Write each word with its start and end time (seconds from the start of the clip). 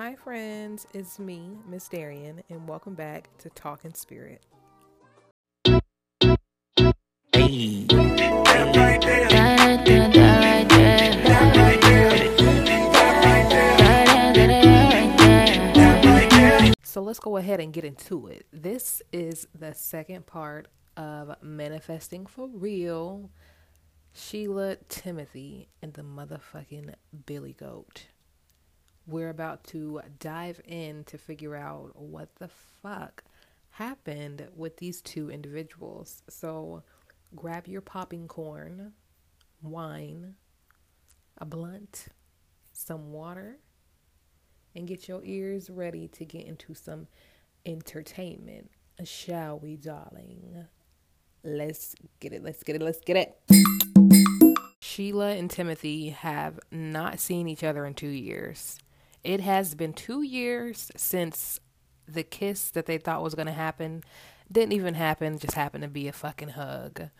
Hi, 0.00 0.14
friends. 0.14 0.86
It's 0.94 1.18
me, 1.18 1.58
Miss 1.68 1.88
Darian, 1.88 2.40
and 2.48 2.68
welcome 2.68 2.94
back 2.94 3.36
to 3.38 3.50
Talking 3.50 3.94
Spirit. 3.94 4.44
So 16.84 17.02
let's 17.02 17.18
go 17.18 17.36
ahead 17.36 17.58
and 17.58 17.72
get 17.72 17.84
into 17.84 18.28
it. 18.28 18.46
This 18.52 19.02
is 19.12 19.48
the 19.52 19.74
second 19.74 20.26
part 20.26 20.68
of 20.96 21.34
Manifesting 21.42 22.26
for 22.26 22.46
Real. 22.46 23.30
Sheila 24.12 24.76
Timothy 24.88 25.66
and 25.82 25.94
the 25.94 26.02
motherfucking 26.02 26.94
Billy 27.26 27.52
Goat. 27.52 28.06
We're 29.08 29.30
about 29.30 29.64
to 29.68 30.02
dive 30.20 30.60
in 30.66 31.04
to 31.04 31.16
figure 31.16 31.56
out 31.56 31.92
what 31.94 32.28
the 32.36 32.48
fuck 32.82 33.24
happened 33.70 34.46
with 34.54 34.76
these 34.76 35.00
two 35.00 35.30
individuals. 35.30 36.22
So 36.28 36.82
grab 37.34 37.66
your 37.66 37.80
popping 37.80 38.28
corn, 38.28 38.92
wine, 39.62 40.34
a 41.38 41.46
blunt, 41.46 42.08
some 42.74 43.10
water, 43.10 43.56
and 44.76 44.86
get 44.86 45.08
your 45.08 45.22
ears 45.24 45.70
ready 45.70 46.08
to 46.08 46.26
get 46.26 46.44
into 46.44 46.74
some 46.74 47.06
entertainment. 47.64 48.70
Shall 49.04 49.58
we, 49.58 49.76
darling? 49.76 50.66
Let's 51.42 51.94
get 52.20 52.34
it, 52.34 52.42
let's 52.42 52.62
get 52.62 52.76
it, 52.76 52.82
let's 52.82 53.00
get 53.00 53.16
it. 53.16 53.38
Sheila 54.80 55.30
and 55.30 55.50
Timothy 55.50 56.10
have 56.10 56.60
not 56.70 57.20
seen 57.20 57.48
each 57.48 57.64
other 57.64 57.86
in 57.86 57.94
two 57.94 58.08
years. 58.08 58.78
It 59.24 59.40
has 59.40 59.74
been 59.74 59.92
two 59.92 60.22
years 60.22 60.90
since 60.96 61.60
the 62.06 62.22
kiss 62.22 62.70
that 62.70 62.86
they 62.86 62.98
thought 62.98 63.22
was 63.22 63.34
going 63.34 63.46
to 63.46 63.52
happen 63.52 64.02
didn't 64.50 64.72
even 64.72 64.94
happen, 64.94 65.38
just 65.38 65.54
happened 65.54 65.82
to 65.82 65.88
be 65.88 66.08
a 66.08 66.12
fucking 66.12 66.50
hug. 66.50 67.10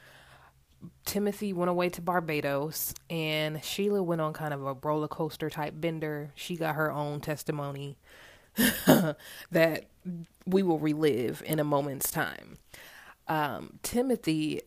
Timothy 1.04 1.52
went 1.52 1.70
away 1.70 1.88
to 1.90 2.00
Barbados 2.00 2.94
and 3.10 3.62
Sheila 3.62 4.02
went 4.02 4.20
on 4.20 4.32
kind 4.32 4.54
of 4.54 4.64
a 4.64 4.74
roller 4.74 5.08
coaster 5.08 5.50
type 5.50 5.74
bender. 5.76 6.30
She 6.34 6.56
got 6.56 6.76
her 6.76 6.90
own 6.90 7.20
testimony 7.20 7.98
that 9.50 9.84
we 10.46 10.62
will 10.62 10.78
relive 10.78 11.42
in 11.44 11.58
a 11.58 11.64
moment's 11.64 12.10
time. 12.10 12.58
Um, 13.26 13.78
Timothy 13.82 14.62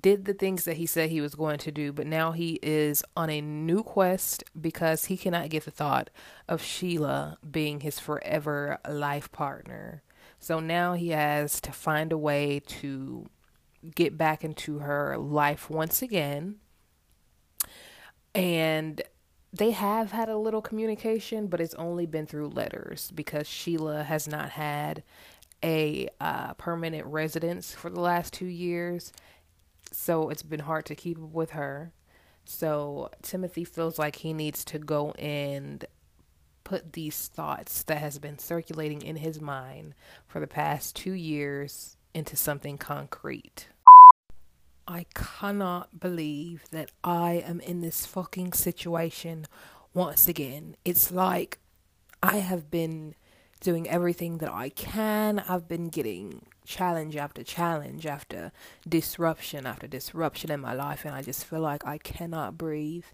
did 0.00 0.24
the 0.24 0.34
things 0.34 0.64
that 0.64 0.76
he 0.76 0.86
said 0.86 1.10
he 1.10 1.20
was 1.20 1.34
going 1.34 1.58
to 1.58 1.72
do, 1.72 1.92
but 1.92 2.06
now 2.06 2.32
he 2.32 2.58
is 2.62 3.04
on 3.16 3.30
a 3.30 3.40
new 3.40 3.82
quest 3.82 4.44
because 4.58 5.06
he 5.06 5.16
cannot 5.16 5.50
get 5.50 5.64
the 5.64 5.70
thought 5.70 6.10
of 6.48 6.62
Sheila 6.62 7.38
being 7.48 7.80
his 7.80 7.98
forever 7.98 8.78
life 8.88 9.30
partner. 9.32 10.02
So 10.38 10.60
now 10.60 10.94
he 10.94 11.10
has 11.10 11.60
to 11.60 11.72
find 11.72 12.12
a 12.12 12.18
way 12.18 12.60
to 12.66 13.28
get 13.94 14.16
back 14.16 14.44
into 14.44 14.78
her 14.78 15.16
life 15.18 15.68
once 15.68 16.02
again. 16.02 16.56
And 18.34 19.02
they 19.52 19.72
have 19.72 20.12
had 20.12 20.28
a 20.28 20.38
little 20.38 20.62
communication, 20.62 21.46
but 21.46 21.60
it's 21.60 21.74
only 21.74 22.06
been 22.06 22.26
through 22.26 22.48
letters 22.48 23.10
because 23.14 23.46
Sheila 23.46 24.04
has 24.04 24.26
not 24.26 24.50
had 24.50 25.02
a 25.62 26.08
uh, 26.20 26.54
permanent 26.54 27.06
residence 27.06 27.74
for 27.74 27.90
the 27.90 28.00
last 28.00 28.32
two 28.32 28.46
years. 28.46 29.12
So 29.90 30.30
it's 30.30 30.42
been 30.42 30.60
hard 30.60 30.86
to 30.86 30.94
keep 30.94 31.18
up 31.18 31.30
with 31.32 31.50
her. 31.50 31.92
So 32.44 33.10
Timothy 33.22 33.64
feels 33.64 33.98
like 33.98 34.16
he 34.16 34.32
needs 34.32 34.64
to 34.66 34.78
go 34.78 35.12
and 35.12 35.84
put 36.64 36.92
these 36.92 37.28
thoughts 37.28 37.82
that 37.84 37.98
has 37.98 38.18
been 38.18 38.38
circulating 38.38 39.02
in 39.02 39.16
his 39.16 39.40
mind 39.40 39.94
for 40.26 40.40
the 40.40 40.46
past 40.46 40.96
two 40.96 41.12
years 41.12 41.96
into 42.14 42.36
something 42.36 42.78
concrete. 42.78 43.68
I 44.86 45.06
cannot 45.14 46.00
believe 46.00 46.64
that 46.70 46.90
I 47.04 47.42
am 47.46 47.60
in 47.60 47.80
this 47.80 48.04
fucking 48.06 48.52
situation 48.52 49.46
once 49.94 50.28
again. 50.28 50.76
It's 50.84 51.10
like 51.12 51.58
I 52.22 52.38
have 52.38 52.70
been 52.70 53.14
doing 53.60 53.88
everything 53.88 54.38
that 54.38 54.50
I 54.52 54.70
can. 54.70 55.38
I've 55.48 55.68
been 55.68 55.88
getting 55.88 56.46
challenge 56.64 57.16
after 57.16 57.42
challenge 57.42 58.06
after 58.06 58.52
disruption 58.88 59.66
after 59.66 59.86
disruption 59.86 60.50
in 60.50 60.60
my 60.60 60.74
life, 60.74 61.04
and 61.04 61.14
I 61.14 61.22
just 61.22 61.44
feel 61.44 61.60
like 61.60 61.86
I 61.86 61.98
cannot 61.98 62.58
breathe. 62.58 63.04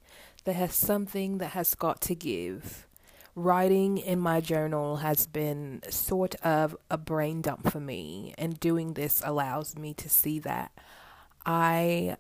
There 0.44 0.54
has 0.54 0.74
something 0.74 1.38
that 1.38 1.50
has 1.52 1.74
got 1.74 2.00
to 2.02 2.14
give. 2.14 2.86
Writing 3.34 3.98
in 3.98 4.18
my 4.18 4.40
journal 4.40 4.96
has 4.96 5.26
been 5.26 5.80
sort 5.90 6.34
of 6.36 6.76
a 6.90 6.98
brain 6.98 7.40
dump 7.40 7.70
for 7.70 7.80
me, 7.80 8.34
and 8.36 8.58
doing 8.58 8.94
this 8.94 9.22
allows 9.24 9.76
me 9.76 9.94
to 9.94 10.08
see 10.08 10.38
that 10.40 10.72
I 11.46 12.16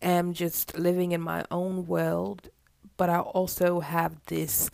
am 0.00 0.32
just 0.32 0.78
living 0.78 1.12
in 1.12 1.20
my 1.20 1.44
own 1.50 1.86
world, 1.86 2.48
but 2.96 3.10
I 3.10 3.18
also 3.18 3.80
have 3.80 4.16
this 4.26 4.70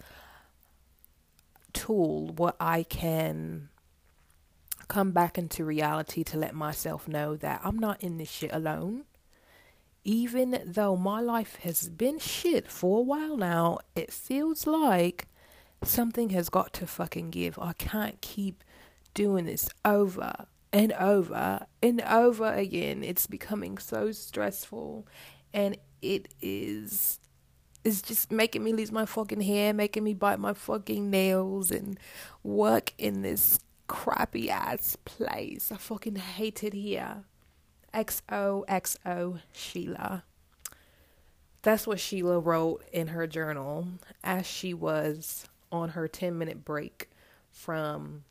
tool 1.73 2.33
where 2.37 2.55
I 2.59 2.83
can 2.83 3.69
come 4.89 5.13
back 5.13 5.39
into 5.39 5.65
reality 5.65 6.25
to 6.25 6.39
let 6.39 6.55
myself 6.55 7.07
know 7.07 7.37
that 7.37 7.61
I'm 7.63 7.79
not 7.79 8.03
in 8.03 8.17
this 8.19 8.31
shit 8.31 8.53
alone. 8.53 9.05
Even 10.05 10.63
though 10.65 10.97
my 10.97 11.21
life 11.21 11.57
has 11.57 11.89
been 11.89 12.19
shit 12.19 12.71
for 12.71 12.99
a 12.99 13.03
while 13.03 13.37
now, 13.37 13.79
it 13.95 14.11
feels 14.11 14.67
like 14.67 15.27
something 15.83 16.31
has 16.31 16.49
got 16.49 16.73
to 16.75 16.87
fucking 16.87 17.31
give. 17.31 17.59
I 17.59 17.75
can't 17.75 18.21
keep 18.21 18.65
doing 19.13 19.45
this 19.45 19.69
over 19.85 20.47
and 20.73 20.93
over 20.95 21.67
and 21.83 22.01
over 22.03 22.53
again. 22.53 23.05
It's 23.05 23.27
becoming 23.27 23.79
so 23.79 24.13
stressful 24.13 25.07
and 25.53 25.77
it 26.01 26.29
is 26.41 27.21
it's 27.85 28.03
just 28.03 28.31
making 28.31 28.65
me 28.65 28.73
lose 28.73 28.93
my 28.93 29.07
fucking 29.07 29.41
hair, 29.41 29.73
making 29.73 30.05
me 30.05 30.13
bite 30.13 30.39
my 30.39 30.53
fucking 30.53 31.11
nails 31.11 31.71
and 31.71 31.99
work 32.43 32.93
in 32.99 33.23
this 33.23 33.61
crappy 33.89 34.49
ass 34.49 34.97
place. 35.05 35.73
I 35.73 35.77
fucking 35.77 36.17
hate 36.17 36.63
it 36.63 36.73
here. 36.75 37.25
XOXO 37.93 39.41
Sheila. 39.53 40.25
That's 41.63 41.87
what 41.87 41.99
Sheila 41.99 42.39
wrote 42.39 42.85
in 42.93 43.09
her 43.09 43.27
journal 43.27 43.89
as 44.23 44.47
she 44.47 44.73
was 44.73 45.47
on 45.73 45.91
her 45.91 46.07
10 46.07 46.39
minute 46.39 46.65
break 46.65 47.11
from 47.51 48.25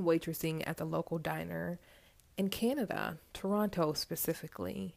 waitressing 0.00 0.62
at 0.66 0.76
the 0.76 0.84
local 0.84 1.18
diner 1.18 1.78
in 2.36 2.48
Canada, 2.48 3.18
Toronto 3.32 3.94
specifically. 3.94 4.94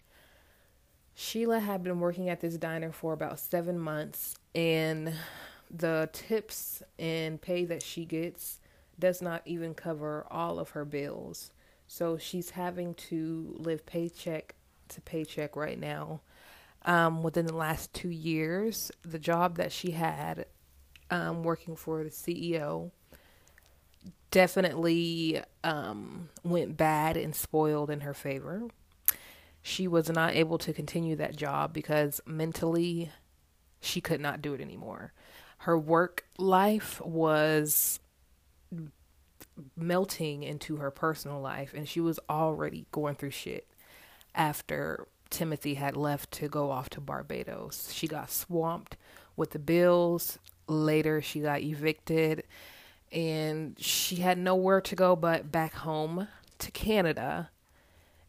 Sheila 1.15 1.59
had 1.59 1.83
been 1.83 1.99
working 1.99 2.29
at 2.29 2.41
this 2.41 2.57
diner 2.57 2.91
for 2.91 3.13
about 3.13 3.39
seven 3.39 3.77
months, 3.79 4.35
and 4.55 5.13
the 5.69 6.09
tips 6.13 6.81
and 6.97 7.41
pay 7.41 7.65
that 7.65 7.83
she 7.83 8.05
gets 8.05 8.59
does 8.99 9.21
not 9.21 9.41
even 9.45 9.73
cover 9.73 10.25
all 10.29 10.59
of 10.59 10.71
her 10.71 10.85
bills. 10.85 11.51
So 11.87 12.17
she's 12.17 12.51
having 12.51 12.93
to 12.95 13.55
live 13.57 13.85
paycheck 13.85 14.55
to 14.89 15.01
paycheck 15.01 15.55
right 15.55 15.79
now. 15.79 16.21
Um, 16.85 17.23
within 17.23 17.45
the 17.45 17.55
last 17.55 17.93
two 17.93 18.09
years, 18.09 18.91
the 19.01 19.19
job 19.19 19.57
that 19.57 19.71
she 19.71 19.91
had 19.91 20.45
um, 21.09 21.43
working 21.43 21.75
for 21.75 22.03
the 22.03 22.09
CEO 22.09 22.91
definitely 24.31 25.41
um, 25.63 26.29
went 26.43 26.77
bad 26.77 27.17
and 27.17 27.35
spoiled 27.35 27.89
in 27.89 28.01
her 28.01 28.13
favor. 28.13 28.63
She 29.61 29.87
was 29.87 30.09
not 30.09 30.35
able 30.35 30.57
to 30.59 30.71
continue 30.71 31.15
that 31.17 31.35
job 31.35 31.73
because 31.73 32.21
mentally 32.25 33.11
she 33.81 34.01
could 34.01 34.21
not 34.21 34.41
do 34.41 34.53
it 34.53 34.61
anymore. 34.61 35.13
Her 35.59 35.77
work 35.77 36.25
life 36.37 37.01
was 37.01 37.99
melting 39.75 40.43
into 40.43 40.77
her 40.77 40.91
personal 40.91 41.39
life, 41.39 41.73
and 41.73 41.87
she 41.87 41.99
was 41.99 42.19
already 42.29 42.85
going 42.91 43.15
through 43.15 43.31
shit 43.31 43.67
after 44.35 45.07
Timothy 45.29 45.75
had 45.75 45.95
left 45.95 46.31
to 46.31 46.47
go 46.47 46.71
off 46.71 46.89
to 46.91 47.01
Barbados. 47.01 47.91
She 47.93 48.07
got 48.07 48.31
swamped 48.31 48.97
with 49.35 49.51
the 49.51 49.59
bills. 49.59 50.39
Later, 50.67 51.21
she 51.21 51.39
got 51.39 51.61
evicted 51.61 52.43
and 53.11 53.75
she 53.79 54.17
had 54.17 54.37
nowhere 54.37 54.81
to 54.81 54.95
go 54.95 55.15
but 55.15 55.51
back 55.51 55.73
home 55.73 56.27
to 56.59 56.71
Canada. 56.71 57.49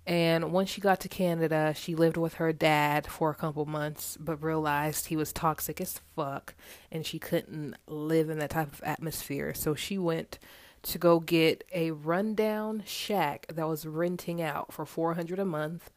And 0.06 0.52
once 0.52 0.70
she 0.70 0.80
got 0.80 1.00
to 1.00 1.08
Canada, 1.08 1.74
she 1.76 1.94
lived 1.94 2.16
with 2.16 2.34
her 2.34 2.52
dad 2.52 3.06
for 3.06 3.30
a 3.30 3.34
couple 3.34 3.66
months, 3.66 4.16
but 4.18 4.42
realized 4.42 5.06
he 5.06 5.16
was 5.16 5.32
toxic 5.32 5.80
as 5.80 6.00
fuck 6.16 6.54
and 6.90 7.04
she 7.04 7.18
couldn't 7.18 7.76
live 7.86 8.30
in 8.30 8.38
that 8.38 8.50
type 8.50 8.72
of 8.72 8.82
atmosphere. 8.82 9.52
So 9.54 9.74
she 9.74 9.98
went 9.98 10.38
to 10.82 10.98
go 10.98 11.20
get 11.20 11.64
a 11.72 11.90
rundown 11.90 12.82
shack 12.86 13.46
that 13.52 13.68
was 13.68 13.86
renting 13.86 14.40
out 14.40 14.72
for 14.72 14.86
400 14.86 15.38
a 15.38 15.44
month. 15.44 15.90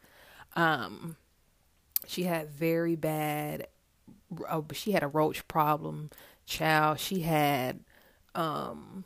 Um 0.55 1.17
she 2.05 2.23
had 2.23 2.49
very 2.49 2.95
bad 2.95 3.67
uh, 4.47 4.61
she 4.73 4.91
had 4.91 5.03
a 5.03 5.07
roach 5.07 5.47
problem. 5.47 6.09
Child, 6.45 6.99
she 6.99 7.21
had 7.21 7.79
um 8.35 9.05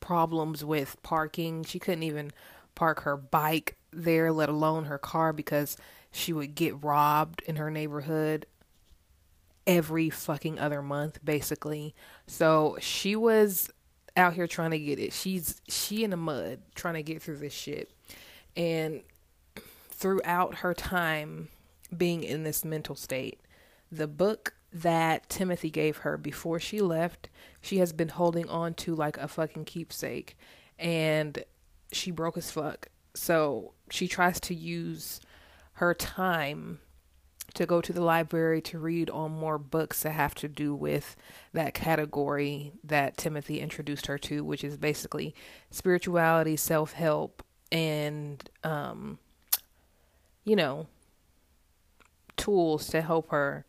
problems 0.00 0.64
with 0.64 1.02
parking. 1.02 1.64
She 1.64 1.78
couldn't 1.78 2.02
even 2.02 2.30
park 2.74 3.00
her 3.00 3.16
bike 3.16 3.76
there, 3.90 4.32
let 4.32 4.48
alone 4.48 4.84
her 4.84 4.98
car, 4.98 5.32
because 5.32 5.76
she 6.12 6.32
would 6.32 6.54
get 6.54 6.82
robbed 6.82 7.42
in 7.46 7.56
her 7.56 7.70
neighborhood 7.70 8.46
every 9.66 10.10
fucking 10.10 10.58
other 10.58 10.82
month, 10.82 11.18
basically. 11.24 11.94
So 12.26 12.76
she 12.80 13.16
was 13.16 13.70
out 14.16 14.34
here 14.34 14.46
trying 14.46 14.70
to 14.70 14.78
get 14.78 14.98
it. 14.98 15.12
She's 15.12 15.60
she 15.68 16.04
in 16.04 16.10
the 16.10 16.16
mud 16.16 16.60
trying 16.74 16.94
to 16.94 17.02
get 17.02 17.22
through 17.22 17.38
this 17.38 17.52
shit. 17.52 17.90
And 18.56 19.02
throughout 19.90 20.56
her 20.56 20.74
time 20.74 21.48
being 21.96 22.22
in 22.22 22.44
this 22.44 22.64
mental 22.64 22.94
state, 22.94 23.40
the 23.90 24.06
book 24.06 24.54
that 24.72 25.28
Timothy 25.28 25.70
gave 25.70 25.98
her 25.98 26.16
before 26.16 26.58
she 26.58 26.80
left, 26.80 27.28
she 27.60 27.78
has 27.78 27.92
been 27.92 28.08
holding 28.08 28.48
on 28.48 28.74
to 28.74 28.94
like 28.94 29.16
a 29.18 29.28
fucking 29.28 29.64
keepsake. 29.64 30.36
And 30.78 31.44
she 31.92 32.10
broke 32.10 32.36
as 32.36 32.50
fuck. 32.50 32.88
So 33.14 33.72
she 33.90 34.08
tries 34.08 34.40
to 34.40 34.54
use 34.54 35.20
her 35.74 35.94
time 35.94 36.80
to 37.54 37.66
go 37.66 37.80
to 37.80 37.92
the 37.92 38.02
library 38.02 38.60
to 38.60 38.78
read 38.78 39.08
on 39.10 39.30
more 39.30 39.58
books 39.58 40.02
that 40.02 40.10
have 40.10 40.34
to 40.34 40.48
do 40.48 40.74
with 40.74 41.16
that 41.52 41.74
category 41.74 42.72
that 42.82 43.16
Timothy 43.16 43.60
introduced 43.60 44.06
her 44.06 44.18
to, 44.18 44.44
which 44.44 44.64
is 44.64 44.76
basically 44.76 45.34
spirituality, 45.70 46.56
self 46.56 46.92
help, 46.92 47.42
and, 47.70 48.48
um, 48.62 49.18
you 50.44 50.56
know, 50.56 50.86
tools 52.36 52.88
to 52.88 53.00
help 53.00 53.30
her 53.30 53.64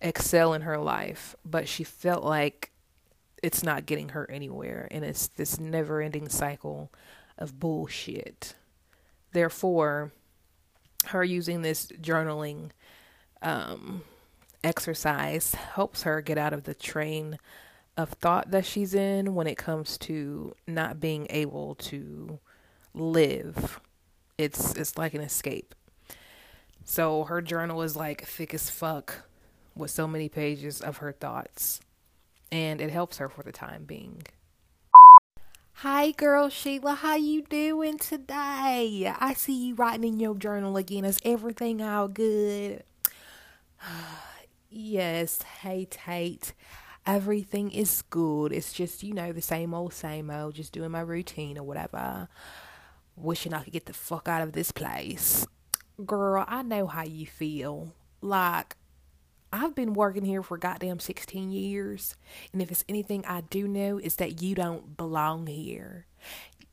excel 0.00 0.54
in 0.54 0.62
her 0.62 0.78
life. 0.78 1.36
But 1.44 1.68
she 1.68 1.84
felt 1.84 2.24
like 2.24 2.72
it's 3.42 3.62
not 3.62 3.86
getting 3.86 4.10
her 4.10 4.30
anywhere, 4.30 4.88
and 4.90 5.04
it's 5.04 5.28
this 5.28 5.60
never 5.60 6.00
ending 6.00 6.28
cycle 6.28 6.90
of 7.38 7.58
bullshit. 7.58 8.54
Therefore, 9.32 10.12
her 11.06 11.24
using 11.24 11.62
this 11.62 11.86
journaling 12.00 12.70
um, 13.42 14.02
exercise 14.62 15.54
helps 15.54 16.02
her 16.02 16.20
get 16.20 16.38
out 16.38 16.52
of 16.52 16.64
the 16.64 16.74
train 16.74 17.38
of 17.96 18.10
thought 18.10 18.50
that 18.50 18.64
she's 18.64 18.94
in 18.94 19.34
when 19.34 19.46
it 19.46 19.56
comes 19.56 19.98
to 19.98 20.54
not 20.66 21.00
being 21.00 21.26
able 21.30 21.74
to 21.76 22.38
live. 22.94 23.80
It's 24.38 24.74
it's 24.74 24.96
like 24.96 25.14
an 25.14 25.20
escape. 25.20 25.74
So 26.84 27.24
her 27.24 27.42
journal 27.42 27.82
is 27.82 27.96
like 27.96 28.24
thick 28.24 28.54
as 28.54 28.70
fuck 28.70 29.28
with 29.74 29.90
so 29.90 30.06
many 30.06 30.28
pages 30.28 30.80
of 30.80 30.98
her 30.98 31.12
thoughts. 31.12 31.80
And 32.50 32.80
it 32.80 32.90
helps 32.90 33.18
her 33.18 33.28
for 33.28 33.42
the 33.42 33.52
time 33.52 33.84
being. 33.84 34.22
Hi 35.74 36.10
girl 36.10 36.48
Sheila, 36.48 36.94
how 36.94 37.16
you 37.16 37.42
doing 37.42 37.98
today? 37.98 39.12
I 39.18 39.34
see 39.34 39.68
you 39.68 39.74
writing 39.74 40.04
in 40.04 40.20
your 40.20 40.34
journal 40.34 40.76
again. 40.76 41.04
Is 41.04 41.20
everything 41.24 41.80
all 41.80 42.08
good? 42.08 42.82
yes, 44.70 45.42
hey 45.62 45.86
Tate. 45.90 46.52
Everything 47.06 47.70
is 47.70 48.02
good. 48.10 48.52
It's 48.52 48.72
just, 48.72 49.02
you 49.02 49.14
know, 49.14 49.32
the 49.32 49.42
same 49.42 49.72
old, 49.72 49.94
same 49.94 50.30
old, 50.30 50.54
just 50.54 50.72
doing 50.72 50.90
my 50.90 51.00
routine 51.00 51.56
or 51.56 51.62
whatever. 51.62 52.28
Wishing 53.16 53.54
I 53.54 53.64
could 53.64 53.72
get 53.72 53.86
the 53.86 53.92
fuck 53.92 54.28
out 54.28 54.42
of 54.42 54.52
this 54.52 54.70
place. 54.70 55.46
Girl, 56.04 56.44
I 56.46 56.62
know 56.62 56.86
how 56.86 57.04
you 57.04 57.26
feel. 57.26 57.94
Like, 58.20 58.76
I've 59.52 59.74
been 59.74 59.94
working 59.94 60.24
here 60.24 60.42
for 60.42 60.56
goddamn 60.56 61.00
16 61.00 61.50
years. 61.50 62.16
And 62.52 62.62
if 62.62 62.70
it's 62.70 62.84
anything 62.88 63.24
I 63.26 63.42
do 63.42 63.66
know, 63.66 63.98
is 63.98 64.16
that 64.16 64.40
you 64.42 64.54
don't 64.54 64.96
belong 64.96 65.46
here. 65.46 66.06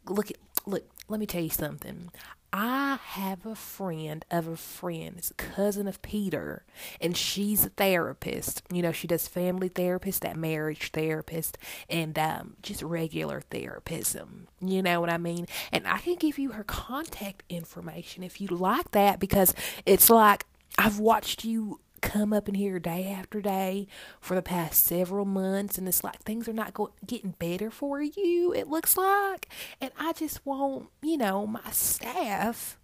Look, 0.08 0.32
look, 0.66 0.84
let 1.08 1.20
me 1.20 1.26
tell 1.26 1.42
you 1.42 1.50
something. 1.50 2.12
I 2.54 3.00
have 3.02 3.46
a 3.46 3.56
friend 3.56 4.26
of 4.32 4.48
a 4.48 4.56
friend, 4.56 5.16
it's 5.18 5.32
a 5.32 5.36
cousin 5.36 5.88
of 5.88 6.02
Peter, 6.02 6.64
and 7.02 7.16
she's 7.16 7.66
a 7.66 7.70
therapist. 7.70 8.64
You 8.72 8.82
know, 8.82 8.92
she 8.92 9.08
does 9.08 9.28
family 9.28 9.68
therapist, 9.68 10.22
that 10.22 10.38
marriage 10.38 10.92
therapist, 10.92 11.58
and 11.90 12.18
um, 12.18 12.56
just 12.62 12.82
regular 12.82 13.44
therapism. 13.52 14.48
You 14.62 14.82
know 14.82 15.02
what 15.02 15.10
I 15.10 15.18
mean? 15.18 15.48
And 15.72 15.86
I 15.88 15.98
can 16.00 16.16
give 16.16 16.40
you 16.40 16.52
her 16.52 16.64
contact 16.64 17.44
information 17.50 18.24
if 18.24 18.40
you 18.40 18.48
like 18.48 18.92
that 18.92 19.20
because 19.20 19.54
it's 19.86 20.10
like 20.10 20.46
I've 20.78 21.00
watched 21.00 21.44
you 21.44 21.80
come 22.08 22.32
up 22.32 22.48
in 22.48 22.56
here 22.56 22.80
day 22.80 23.10
after 23.12 23.42
day 23.42 23.86
for 24.22 24.34
the 24.34 24.42
past 24.42 24.86
several 24.86 25.26
months 25.26 25.78
and 25.78 25.90
it's 25.90 26.06
like 26.06 26.20
things 26.20 26.48
are 26.48 26.54
not 26.54 26.74
go- 26.74 26.94
getting 27.06 27.32
better 27.38 27.70
for 27.70 28.02
you 28.02 28.54
it 28.54 28.70
looks 28.70 28.96
like. 28.96 29.50
And 29.82 29.92
i 30.00 30.14
just 30.14 30.46
want 30.46 30.88
you 31.02 31.18
know 31.18 31.46
my 31.46 31.70
staff 31.72 32.78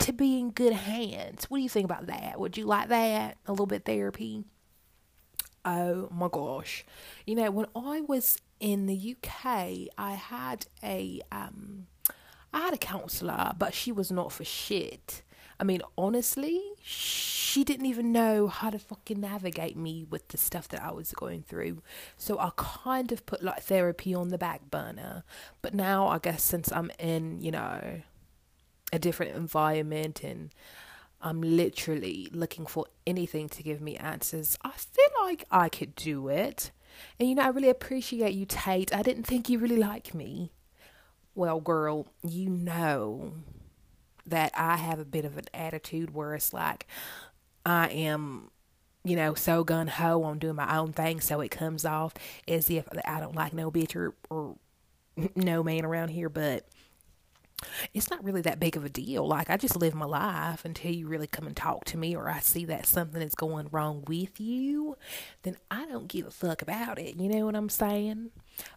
to 0.00 0.12
be 0.12 0.38
in 0.38 0.50
good 0.50 0.74
hands. 0.74 1.50
What 1.50 1.58
do 1.58 1.62
you 1.62 1.68
think 1.68 1.86
about 1.86 2.06
that? 2.06 2.38
Would 2.38 2.56
you 2.56 2.66
like 2.66 2.88
that? 2.88 3.38
A 3.46 3.50
little 3.50 3.66
bit 3.66 3.84
therapy? 3.84 4.44
Oh 5.64 6.08
my 6.12 6.28
gosh. 6.30 6.84
You 7.26 7.34
know 7.34 7.50
when 7.50 7.66
i 7.74 8.00
was 8.02 8.38
in 8.60 8.86
the 8.86 9.16
uk 9.16 9.44
i 9.44 10.12
had 10.12 10.66
a 10.82 11.20
um 11.30 11.86
i 12.52 12.58
had 12.60 12.74
a 12.74 12.78
counselor 12.78 13.52
but 13.58 13.72
she 13.72 13.92
was 13.92 14.10
not 14.10 14.32
for 14.32 14.44
shit 14.44 15.22
I 15.60 15.64
mean, 15.64 15.82
honestly, 15.96 16.62
she 16.82 17.64
didn't 17.64 17.86
even 17.86 18.12
know 18.12 18.46
how 18.46 18.70
to 18.70 18.78
fucking 18.78 19.20
navigate 19.20 19.76
me 19.76 20.06
with 20.08 20.28
the 20.28 20.38
stuff 20.38 20.68
that 20.68 20.82
I 20.82 20.92
was 20.92 21.12
going 21.12 21.42
through. 21.42 21.82
So 22.16 22.38
I 22.38 22.50
kind 22.56 23.10
of 23.10 23.26
put 23.26 23.42
like 23.42 23.62
therapy 23.62 24.14
on 24.14 24.28
the 24.28 24.38
back 24.38 24.70
burner. 24.70 25.24
But 25.60 25.74
now, 25.74 26.06
I 26.06 26.18
guess, 26.18 26.42
since 26.42 26.70
I'm 26.70 26.92
in, 26.98 27.40
you 27.40 27.50
know, 27.50 28.02
a 28.92 28.98
different 28.98 29.34
environment 29.34 30.22
and 30.22 30.50
I'm 31.20 31.42
literally 31.42 32.28
looking 32.32 32.64
for 32.64 32.86
anything 33.06 33.48
to 33.48 33.62
give 33.62 33.80
me 33.80 33.96
answers, 33.96 34.56
I 34.62 34.70
feel 34.70 35.24
like 35.24 35.44
I 35.50 35.68
could 35.68 35.96
do 35.96 36.28
it. 36.28 36.70
And 37.18 37.28
you 37.28 37.34
know, 37.34 37.42
I 37.42 37.48
really 37.48 37.68
appreciate 37.68 38.34
you, 38.34 38.46
Tate. 38.46 38.94
I 38.94 39.02
didn't 39.02 39.24
think 39.24 39.48
you 39.48 39.58
really 39.58 39.76
like 39.76 40.14
me. 40.14 40.52
Well, 41.34 41.60
girl, 41.60 42.06
you 42.22 42.48
know 42.48 43.32
that 44.30 44.52
I 44.56 44.76
have 44.76 44.98
a 44.98 45.04
bit 45.04 45.24
of 45.24 45.36
an 45.36 45.46
attitude 45.52 46.14
where 46.14 46.34
it's 46.34 46.52
like 46.52 46.86
I 47.64 47.88
am, 47.88 48.50
you 49.04 49.16
know, 49.16 49.34
so 49.34 49.64
gun 49.64 49.88
ho 49.88 50.22
on 50.22 50.38
doing 50.38 50.56
my 50.56 50.76
own 50.76 50.92
thing, 50.92 51.20
so 51.20 51.40
it 51.40 51.50
comes 51.50 51.84
off 51.84 52.14
as 52.46 52.70
if 52.70 52.86
I 53.04 53.20
don't 53.20 53.34
like 53.34 53.52
no 53.52 53.70
bitch 53.70 53.94
or, 53.96 54.14
or 54.30 54.56
no 55.36 55.62
man 55.62 55.84
around 55.84 56.08
here, 56.08 56.28
but 56.28 56.66
it's 57.92 58.10
not 58.10 58.22
really 58.24 58.40
that 58.42 58.60
big 58.60 58.76
of 58.76 58.84
a 58.84 58.88
deal. 58.88 59.26
Like 59.26 59.50
I 59.50 59.56
just 59.56 59.76
live 59.76 59.94
my 59.94 60.06
life 60.06 60.64
until 60.64 60.92
you 60.92 61.08
really 61.08 61.26
come 61.26 61.46
and 61.46 61.56
talk 61.56 61.84
to 61.86 61.98
me 61.98 62.14
or 62.16 62.28
I 62.28 62.40
see 62.40 62.64
that 62.66 62.86
something 62.86 63.22
is 63.22 63.34
going 63.34 63.68
wrong 63.70 64.04
with 64.06 64.40
you, 64.40 64.96
then 65.42 65.56
I 65.70 65.86
don't 65.86 66.08
give 66.08 66.26
a 66.26 66.30
fuck 66.30 66.62
about 66.62 66.98
it. 66.98 67.16
You 67.16 67.28
know 67.28 67.46
what 67.46 67.56
I'm 67.56 67.68
saying? 67.68 68.30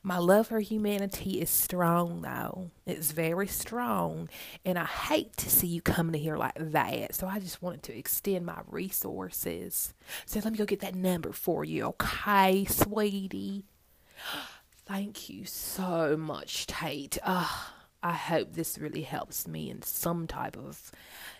My 0.04 0.18
love 0.18 0.48
for 0.48 0.60
humanity 0.60 1.42
is 1.42 1.50
strong 1.50 2.22
though. 2.22 2.72
It's 2.86 3.12
very 3.12 3.48
strong. 3.48 4.30
And 4.66 4.78
I 4.78 4.86
hate 4.86 5.36
to 5.38 5.50
see 5.50 5.68
you 5.68 5.82
coming 5.82 6.14
to 6.14 6.20
here 6.20 6.38
like 6.38 6.58
that. 6.58 7.16
So 7.16 7.28
I 7.28 7.40
just 7.40 7.62
wanted 7.62 7.84
to 7.84 7.98
extend 7.98 8.46
my 8.46 8.62
resources. 8.68 9.94
So 10.26 10.40
let 10.40 10.54
me 10.54 10.58
go 10.58 10.66
get 10.66 10.82
that 10.82 10.96
number 10.96 11.32
for 11.32 11.64
you, 11.64 11.86
okay, 11.86 12.66
sweetie? 12.66 13.66
Thank 14.86 15.30
you 15.30 15.46
so 15.46 16.18
much, 16.18 16.68
Tate. 16.68 17.18
Ah. 17.24 17.76
I 18.04 18.14
hope 18.14 18.54
this 18.54 18.78
really 18.78 19.04
helps 19.04 19.48
me 19.48 19.70
in 19.70 19.82
some 19.84 20.28
type 20.28 20.58
of 20.58 20.92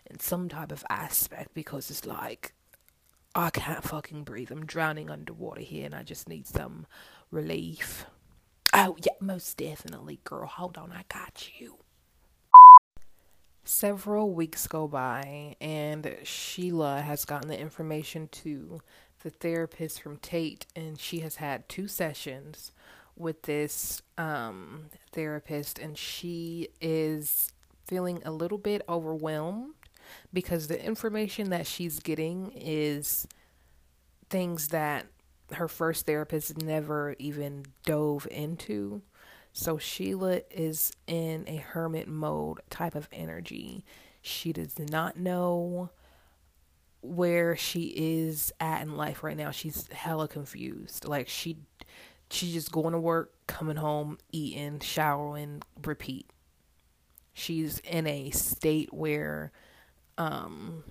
in 0.10 0.20
some 0.20 0.48
type 0.48 0.72
of 0.72 0.84
aspect 0.90 1.54
because 1.54 1.90
it's 1.90 2.06
like 2.06 2.54
I 3.34 3.50
can't 3.50 3.84
fucking 3.84 4.24
breathe. 4.24 4.52
I'm 4.52 4.66
drowning 4.66 5.10
underwater 5.10 5.62
here 5.62 5.86
and 5.86 5.96
I 5.96 6.04
just 6.04 6.28
need 6.28 6.48
some 6.48 6.86
relief. 7.32 8.06
Oh, 8.74 8.98
yeah, 9.04 9.14
most 9.20 9.58
definitely, 9.58 10.20
girl. 10.24 10.48
Hold 10.48 10.78
on, 10.78 10.92
I 10.92 11.04
got 11.12 11.50
you. 11.60 11.78
Several 13.64 14.34
weeks 14.34 14.68
go 14.68 14.88
by, 14.88 15.56
and 15.62 16.18
Sheila 16.24 17.02
has 17.02 17.26
gotten 17.26 17.48
the 17.48 17.60
information 17.60 18.28
to 18.30 18.82
the 19.24 19.30
therapist 19.30 20.02
from 20.02 20.18
Tate, 20.18 20.66
and 20.76 21.00
she 21.00 21.20
has 21.20 21.36
had 21.36 21.70
two 21.70 21.88
sessions 21.88 22.72
with 23.22 23.44
this 23.44 24.02
um, 24.18 24.86
therapist, 25.12 25.80
and 25.80 25.98
she 25.98 26.70
is 26.82 27.54
feeling 27.86 28.22
a 28.26 28.32
little 28.32 28.58
bit 28.58 28.82
overwhelmed 28.90 29.74
because 30.34 30.68
the 30.68 30.84
information 30.84 31.50
that 31.52 31.68
she's 31.68 32.00
getting 32.00 32.52
is 32.54 33.28
things 34.30 34.70
that 34.70 35.06
her 35.54 35.68
first 35.68 36.06
therapist 36.06 36.62
never 36.62 37.16
even 37.20 37.66
dove 37.86 38.28
into. 38.32 39.02
So 39.54 39.78
Sheila 39.78 40.42
is 40.50 40.94
in 41.08 41.44
a 41.48 41.58
hermit 41.58 42.08
mode 42.08 42.60
type 42.70 42.96
of 42.96 43.10
energy. 43.12 43.84
She 44.22 44.54
does 44.54 44.80
not 44.80 45.18
know 45.18 45.90
where 47.02 47.56
she 47.56 47.94
is 47.96 48.54
at 48.60 48.82
in 48.84 48.96
life 48.96 49.24
right 49.24 49.36
now. 49.36 49.52
She's 49.52 49.88
hella 49.92 50.28
confused. 50.28 51.06
Like 51.06 51.28
she 51.28 51.58
She's 52.32 52.54
just 52.54 52.72
going 52.72 52.94
to 52.94 53.00
work, 53.00 53.34
coming 53.48 53.76
home, 53.76 54.18
eating, 54.32 54.80
showering, 54.80 55.62
repeat. 55.84 56.30
She's 57.34 57.80
in 57.80 58.08
a 58.08 58.30
state 58.32 58.94
where 58.94 59.52
um, 60.18 60.84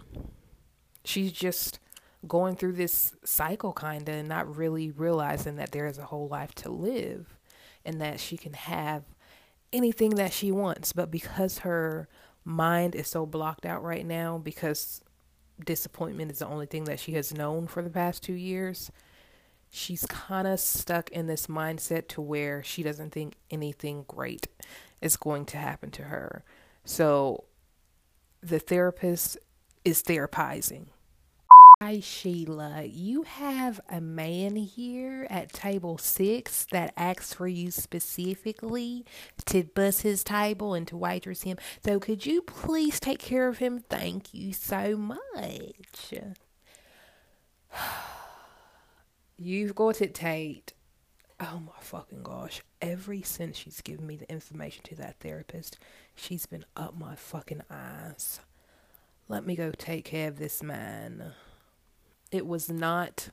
she's 1.04 1.32
just 1.32 1.78
going 2.26 2.56
through 2.56 2.72
this 2.72 3.14
cycle 3.24 3.72
kind 3.72 4.08
of 4.08 4.14
and 4.14 4.28
not 4.28 4.54
really 4.54 4.90
realizing 4.90 5.56
that 5.56 5.72
there 5.72 5.86
is 5.86 5.98
a 5.98 6.04
whole 6.04 6.28
life 6.28 6.54
to 6.54 6.70
live 6.70 7.38
and 7.84 8.00
that 8.00 8.20
she 8.20 8.36
can 8.36 8.52
have 8.52 9.04
anything 9.72 10.10
that 10.10 10.32
she 10.32 10.52
wants 10.52 10.92
but 10.92 11.10
because 11.10 11.58
her 11.58 12.08
mind 12.44 12.94
is 12.94 13.08
so 13.08 13.24
blocked 13.24 13.64
out 13.64 13.82
right 13.82 14.04
now 14.04 14.36
because 14.36 15.00
disappointment 15.64 16.30
is 16.30 16.40
the 16.40 16.46
only 16.46 16.66
thing 16.66 16.84
that 16.84 17.00
she 17.00 17.12
has 17.12 17.32
known 17.32 17.66
for 17.66 17.82
the 17.82 17.90
past 17.90 18.22
2 18.22 18.34
years 18.34 18.90
she's 19.70 20.04
kind 20.06 20.46
of 20.46 20.60
stuck 20.60 21.10
in 21.10 21.26
this 21.26 21.46
mindset 21.46 22.08
to 22.08 22.20
where 22.20 22.62
she 22.62 22.82
doesn't 22.82 23.10
think 23.10 23.34
anything 23.50 24.04
great 24.08 24.48
is 25.00 25.16
going 25.16 25.44
to 25.44 25.56
happen 25.56 25.90
to 25.90 26.04
her 26.04 26.44
so 26.84 27.44
the 28.42 28.58
therapist 28.58 29.38
is 29.84 30.02
therapizing 30.02 30.86
Hi, 31.82 32.00
Sheila. 32.00 32.82
You 32.84 33.22
have 33.22 33.80
a 33.88 34.02
man 34.02 34.54
here 34.54 35.26
at 35.30 35.50
table 35.50 35.96
six 35.96 36.66
that 36.72 36.92
asks 36.94 37.32
for 37.32 37.48
you 37.48 37.70
specifically 37.70 39.06
to 39.46 39.62
bus 39.62 40.02
his 40.02 40.22
table 40.22 40.74
and 40.74 40.86
to 40.88 40.98
waitress 40.98 41.44
him. 41.44 41.56
So, 41.82 41.98
could 41.98 42.26
you 42.26 42.42
please 42.42 43.00
take 43.00 43.18
care 43.18 43.48
of 43.48 43.58
him? 43.58 43.82
Thank 43.88 44.34
you 44.34 44.52
so 44.52 44.94
much. 44.94 46.12
You've 49.42 49.74
got 49.74 50.02
it, 50.02 50.14
Tate. 50.14 50.74
Oh 51.40 51.62
my 51.64 51.80
fucking 51.80 52.22
gosh. 52.22 52.60
Every 52.82 53.22
since 53.22 53.56
she's 53.56 53.80
given 53.80 54.06
me 54.06 54.16
the 54.16 54.30
information 54.30 54.82
to 54.84 54.94
that 54.96 55.18
therapist, 55.20 55.78
she's 56.14 56.44
been 56.44 56.64
up 56.76 56.98
my 56.98 57.14
fucking 57.14 57.62
ass. 57.70 58.40
Let 59.28 59.46
me 59.46 59.56
go 59.56 59.70
take 59.70 60.04
care 60.04 60.28
of 60.28 60.38
this 60.38 60.62
man 60.62 61.32
it 62.30 62.46
was 62.46 62.68
not 62.70 63.30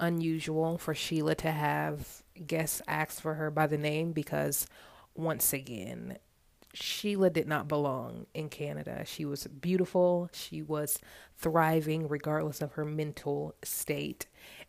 unusual 0.00 0.78
for 0.78 0.94
Sheila 0.94 1.34
to 1.36 1.50
have 1.50 2.22
guests 2.46 2.82
ask 2.86 3.20
for 3.20 3.34
her 3.34 3.50
by 3.50 3.66
the 3.66 3.78
name 3.78 4.12
because, 4.12 4.66
once 5.14 5.52
again, 5.52 6.18
Sheila 6.72 7.30
did 7.30 7.48
not 7.48 7.66
belong 7.66 8.26
in 8.34 8.48
Canada. 8.48 9.02
She 9.04 9.24
was 9.24 9.46
beautiful. 9.46 10.30
She 10.32 10.62
was 10.62 11.00
thriving 11.36 12.06
regardless 12.06 12.60
of 12.60 12.72
her 12.72 12.84
mental 12.84 13.54
state. 13.62 14.26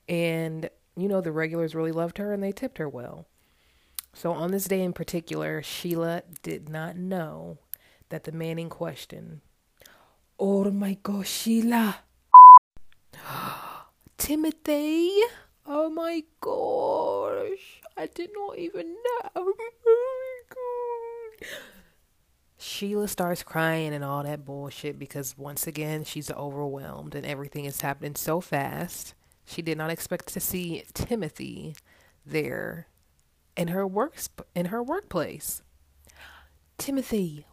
And, 0.09 0.69
you 0.97 1.07
know, 1.07 1.21
the 1.21 1.31
regulars 1.31 1.75
really 1.75 1.91
loved 1.93 2.17
her 2.17 2.33
and 2.33 2.43
they 2.43 2.51
tipped 2.51 2.79
her 2.79 2.89
well. 2.89 3.27
So, 4.13 4.33
on 4.33 4.51
this 4.51 4.65
day 4.65 4.81
in 4.81 4.91
particular, 4.91 5.61
Sheila 5.61 6.23
did 6.41 6.67
not 6.67 6.97
know 6.97 7.59
that 8.09 8.23
the 8.23 8.31
man 8.31 8.57
in 8.59 8.69
question, 8.69 9.41
oh 10.39 10.71
my 10.71 10.97
gosh, 11.03 11.29
Sheila, 11.29 11.99
Timothy. 14.17 15.11
Oh 15.65 15.89
my 15.89 16.23
gosh. 16.41 17.81
I 17.95 18.07
did 18.07 18.31
not 18.33 18.57
even 18.57 18.87
know. 18.87 19.29
Oh. 19.35 19.53
Sheila 22.57 23.07
starts 23.07 23.43
crying 23.43 23.93
and 23.93 24.03
all 24.03 24.23
that 24.23 24.45
bullshit 24.45 24.97
because 24.99 25.37
once 25.37 25.67
again 25.67 26.03
she's 26.03 26.31
overwhelmed 26.31 27.15
and 27.15 27.25
everything 27.25 27.65
is 27.65 27.81
happening 27.81 28.15
so 28.15 28.41
fast. 28.41 29.13
She 29.49 29.63
did 29.63 29.79
not 29.79 29.89
expect 29.89 30.27
to 30.33 30.39
see 30.39 30.83
Timothy 30.93 31.75
there 32.23 32.85
in 33.57 33.69
her 33.69 33.87
works 33.87 34.29
in 34.53 34.67
her 34.67 34.83
workplace. 34.83 35.63
Timothy, 36.77 37.47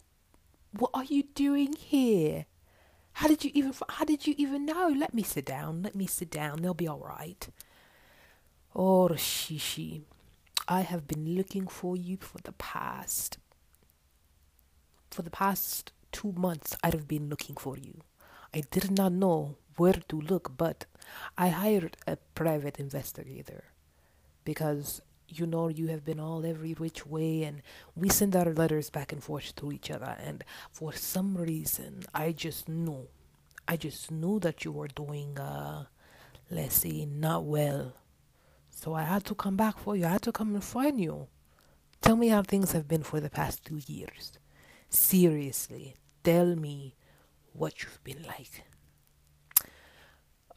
what 0.72 0.90
are 0.92 1.04
you 1.04 1.22
doing 1.22 1.72
here? 1.72 2.44
How 3.14 3.28
did 3.28 3.44
you 3.44 3.50
even 3.54 3.72
how 3.88 4.04
did 4.04 4.26
you 4.26 4.34
even 4.36 4.66
know? 4.66 4.92
Let 4.94 5.14
me 5.14 5.22
sit 5.22 5.46
down. 5.46 5.82
Let 5.82 5.94
me 5.94 6.06
sit 6.06 6.30
down. 6.30 6.60
They'll 6.60 6.74
be 6.74 6.86
all 6.86 7.00
right. 7.00 7.48
Oh, 8.74 9.08
Shishi, 9.12 10.02
I 10.68 10.82
have 10.82 11.08
been 11.08 11.34
looking 11.34 11.66
for 11.66 11.96
you 11.96 12.18
for 12.18 12.36
the 12.44 12.52
past 12.52 13.38
for 15.10 15.22
the 15.22 15.30
past 15.30 15.92
2 16.12 16.32
months. 16.32 16.76
I 16.84 16.90
have 16.90 17.08
been 17.08 17.30
looking 17.30 17.56
for 17.56 17.78
you. 17.78 18.02
I 18.52 18.60
did 18.70 18.90
not 18.90 19.12
know 19.12 19.56
where 19.78 20.00
to 20.10 20.20
look, 20.20 20.58
but 20.58 20.84
I 21.36 21.48
hired 21.48 21.96
a 22.06 22.16
private 22.34 22.78
investigator 22.78 23.64
because 24.44 25.02
you 25.28 25.46
know 25.46 25.68
you 25.68 25.88
have 25.88 26.04
been 26.04 26.20
all 26.20 26.46
every 26.46 26.72
which 26.72 27.06
way 27.06 27.42
and 27.42 27.62
we 27.94 28.08
send 28.08 28.36
our 28.36 28.52
letters 28.52 28.90
back 28.90 29.12
and 29.12 29.22
forth 29.22 29.54
to 29.56 29.72
each 29.72 29.90
other 29.90 30.16
and 30.22 30.44
for 30.70 30.92
some 30.92 31.36
reason 31.36 32.04
i 32.14 32.30
just 32.30 32.68
knew 32.68 33.08
i 33.66 33.76
just 33.76 34.10
knew 34.10 34.38
that 34.38 34.64
you 34.64 34.70
were 34.70 34.88
doing 34.88 35.36
uh 35.38 35.84
let's 36.50 36.76
see 36.76 37.04
not 37.06 37.44
well. 37.44 37.94
So 38.70 38.94
i 38.94 39.02
had 39.02 39.24
to 39.24 39.34
come 39.34 39.56
back 39.56 39.78
for 39.78 39.96
you 39.96 40.04
i 40.06 40.10
had 40.10 40.22
to 40.22 40.32
come 40.32 40.54
and 40.54 40.62
find 40.62 41.00
you. 41.00 41.26
Tell 42.00 42.14
me 42.16 42.28
how 42.28 42.42
things 42.42 42.72
have 42.72 42.86
been 42.86 43.02
for 43.02 43.20
the 43.20 43.30
past 43.30 43.64
two 43.64 43.80
years. 43.86 44.38
Seriously 44.90 45.96
tell 46.22 46.54
me 46.54 46.94
what 47.52 47.82
you've 47.82 48.02
been 48.04 48.22
like 48.22 48.62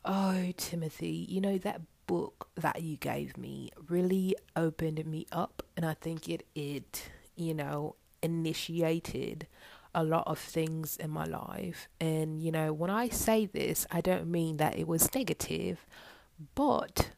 oh 0.05 0.51
timothy 0.57 1.25
you 1.29 1.41
know 1.41 1.57
that 1.57 1.81
book 2.07 2.49
that 2.55 2.81
you 2.81 2.97
gave 2.97 3.37
me 3.37 3.69
really 3.87 4.35
opened 4.55 5.05
me 5.05 5.27
up 5.31 5.61
and 5.77 5.85
I 5.85 5.93
think 5.93 6.27
it 6.27 6.43
it 6.55 7.11
you 7.35 7.53
know 7.53 7.95
initiated 8.23 9.45
a 9.93 10.03
lot 10.03 10.23
of 10.25 10.39
things 10.39 10.97
in 10.97 11.11
my 11.11 11.25
life 11.25 11.87
and 12.01 12.41
you 12.41 12.51
know 12.51 12.73
when 12.73 12.89
I 12.89 13.09
say 13.09 13.45
this 13.45 13.85
I 13.91 14.01
don't 14.01 14.25
mean 14.25 14.57
that 14.57 14.75
it 14.75 14.87
was 14.87 15.13
negative 15.13 15.85
but 16.55 17.11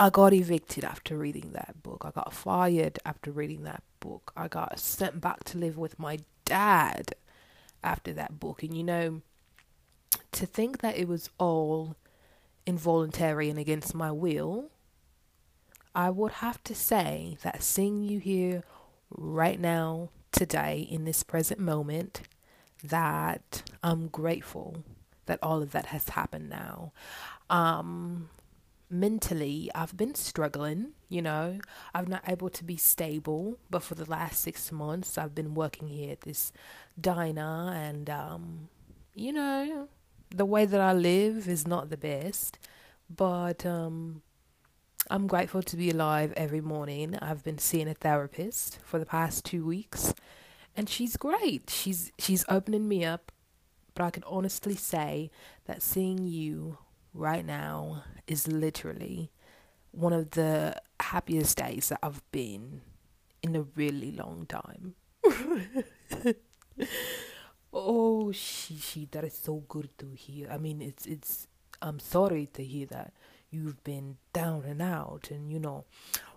I 0.00 0.10
got 0.10 0.32
evicted 0.32 0.82
after 0.82 1.14
reading 1.18 1.52
that 1.52 1.82
book. 1.82 2.04
I 2.06 2.10
got 2.10 2.32
fired 2.32 2.98
after 3.04 3.30
reading 3.30 3.64
that 3.64 3.82
book. 4.00 4.32
I 4.34 4.48
got 4.48 4.80
sent 4.80 5.20
back 5.20 5.44
to 5.44 5.58
live 5.58 5.76
with 5.76 5.98
my 5.98 6.20
dad 6.46 7.14
after 7.84 8.14
that 8.14 8.40
book. 8.40 8.62
And 8.62 8.74
you 8.74 8.82
know, 8.82 9.20
to 10.32 10.46
think 10.46 10.80
that 10.80 10.96
it 10.96 11.06
was 11.06 11.30
all 11.38 11.96
involuntary 12.66 13.50
and 13.50 13.58
against 13.58 13.94
my 13.94 14.10
will, 14.10 14.70
I 15.94 16.10
would 16.10 16.32
have 16.32 16.62
to 16.64 16.74
say 16.74 17.36
that 17.42 17.62
seeing 17.62 18.02
you 18.04 18.20
here 18.20 18.62
right 19.10 19.60
now, 19.60 20.10
today, 20.32 20.86
in 20.90 21.04
this 21.04 21.22
present 21.22 21.60
moment, 21.60 22.22
that 22.82 23.62
I'm 23.82 24.08
grateful 24.08 24.84
that 25.26 25.38
all 25.42 25.62
of 25.62 25.72
that 25.72 25.86
has 25.86 26.08
happened 26.10 26.48
now. 26.48 26.92
Um, 27.50 28.30
mentally, 28.88 29.70
I've 29.74 29.96
been 29.96 30.14
struggling, 30.14 30.92
you 31.08 31.22
know, 31.22 31.58
I'm 31.94 32.06
not 32.06 32.22
able 32.26 32.48
to 32.50 32.64
be 32.64 32.76
stable, 32.76 33.58
but 33.68 33.82
for 33.82 33.94
the 33.94 34.08
last 34.08 34.40
six 34.40 34.72
months, 34.72 35.18
I've 35.18 35.34
been 35.34 35.54
working 35.54 35.88
here 35.88 36.12
at 36.12 36.22
this 36.22 36.52
diner 37.00 37.72
and, 37.74 38.08
um, 38.08 38.68
you 39.14 39.32
know, 39.32 39.88
the 40.34 40.44
way 40.44 40.64
that 40.64 40.80
I 40.80 40.92
live 40.92 41.48
is 41.48 41.66
not 41.66 41.90
the 41.90 41.96
best, 41.96 42.58
but 43.08 43.66
um, 43.66 44.22
I'm 45.10 45.26
grateful 45.26 45.62
to 45.62 45.76
be 45.76 45.90
alive 45.90 46.32
every 46.36 46.60
morning. 46.60 47.16
I've 47.20 47.42
been 47.42 47.58
seeing 47.58 47.88
a 47.88 47.94
therapist 47.94 48.78
for 48.84 48.98
the 48.98 49.06
past 49.06 49.44
two 49.44 49.64
weeks, 49.64 50.14
and 50.76 50.88
she's 50.88 51.16
great. 51.16 51.70
She's 51.70 52.12
she's 52.18 52.44
opening 52.48 52.88
me 52.88 53.04
up, 53.04 53.32
but 53.94 54.04
I 54.04 54.10
can 54.10 54.24
honestly 54.24 54.76
say 54.76 55.30
that 55.66 55.82
seeing 55.82 56.26
you 56.26 56.78
right 57.12 57.44
now 57.44 58.04
is 58.26 58.46
literally 58.46 59.30
one 59.90 60.12
of 60.12 60.30
the 60.30 60.80
happiest 61.00 61.56
days 61.58 61.88
that 61.88 61.98
I've 62.02 62.22
been 62.30 62.82
in 63.42 63.56
a 63.56 63.62
really 63.62 64.12
long 64.12 64.46
time. 64.46 64.94
Oh, 67.72 68.32
she, 68.32 68.76
she, 68.76 69.08
that 69.12 69.24
is 69.24 69.34
so 69.34 69.62
good 69.68 69.90
to 69.98 70.10
hear. 70.14 70.48
I 70.50 70.58
mean, 70.58 70.82
it's, 70.82 71.06
it's, 71.06 71.46
I'm 71.80 72.00
sorry 72.00 72.46
to 72.54 72.64
hear 72.64 72.86
that 72.86 73.12
you've 73.50 73.82
been 73.84 74.16
down 74.32 74.64
and 74.64 74.82
out. 74.82 75.28
And, 75.30 75.52
you 75.52 75.60
know, 75.60 75.84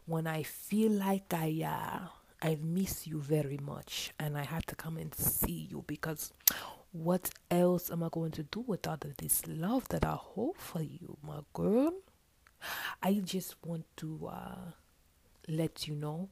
when 0.06 0.28
I 0.28 0.44
feel 0.44 0.92
like 0.92 1.34
I, 1.34 1.64
uh, 1.66 2.08
I 2.46 2.58
miss 2.62 3.08
you 3.08 3.20
very 3.20 3.58
much 3.58 4.14
and 4.20 4.38
I 4.38 4.44
had 4.44 4.68
to 4.68 4.76
come 4.76 4.98
and 4.98 5.14
see 5.16 5.68
you 5.72 5.84
because 5.88 6.34
what 6.92 7.32
else 7.50 7.90
am 7.90 8.04
I 8.04 8.10
going 8.12 8.32
to 8.32 8.44
do 8.44 8.60
with 8.68 8.88
all 8.88 8.94
of 9.02 9.18
this 9.18 9.42
love 9.48 9.88
that 9.90 10.06
I 10.06 10.12
hold 10.12 10.58
for 10.58 10.82
you, 10.82 11.18
my 11.24 11.40
girl? 11.54 11.94
I 13.02 13.14
just 13.16 13.56
want 13.66 13.86
to 13.98 14.30
uh, 14.32 14.72
let 15.48 15.88
you 15.88 15.96
know 15.96 16.30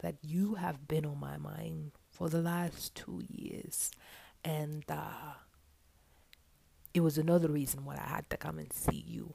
that 0.00 0.16
you 0.22 0.54
have 0.54 0.86
been 0.86 1.06
on 1.06 1.18
my 1.18 1.36
mind 1.38 1.92
for 2.10 2.28
the 2.28 2.42
last 2.42 2.94
two 2.94 3.22
years 3.28 3.90
and 4.44 4.84
uh, 4.88 5.34
it 6.92 7.00
was 7.00 7.18
another 7.18 7.48
reason 7.48 7.84
why 7.84 7.96
I 7.96 8.08
had 8.08 8.30
to 8.30 8.36
come 8.36 8.58
and 8.58 8.72
see 8.72 9.04
you. 9.06 9.34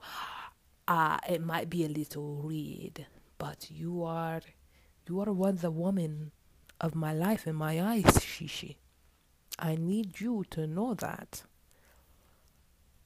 Uh, 0.88 1.18
it 1.28 1.44
might 1.44 1.70
be 1.70 1.86
a 1.86 1.90
little 1.90 2.36
weird, 2.36 3.06
but 3.38 3.70
you 3.70 4.04
are, 4.04 4.42
you 5.08 5.20
are 5.20 5.32
one 5.32 5.58
the 5.58 5.72
woman 5.72 6.32
of 6.80 6.96
my 6.96 7.14
life 7.14 7.46
in 7.46 7.56
my 7.56 7.82
eyes, 7.82 8.04
Shishi. 8.06 8.78
I 9.58 9.76
need 9.76 10.22
you 10.22 10.46
to 10.52 10.66
know 10.66 10.94
that. 10.94 11.44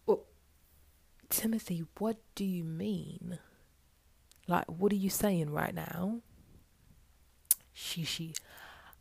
Oh, 0.07 0.21
Timothy, 1.29 1.83
what 1.97 2.17
do 2.35 2.45
you 2.45 2.63
mean? 2.63 3.39
Like, 4.47 4.65
what 4.67 4.91
are 4.91 4.97
you 4.97 5.09
saying 5.09 5.49
right 5.49 5.73
now? 5.73 6.19
Shishi, 7.75 8.37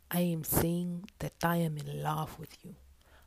I 0.09 0.21
am 0.21 0.43
saying 0.43 1.09
that 1.19 1.33
I 1.43 1.57
am 1.57 1.77
in 1.77 2.01
love 2.01 2.39
with 2.39 2.57
you. 2.63 2.75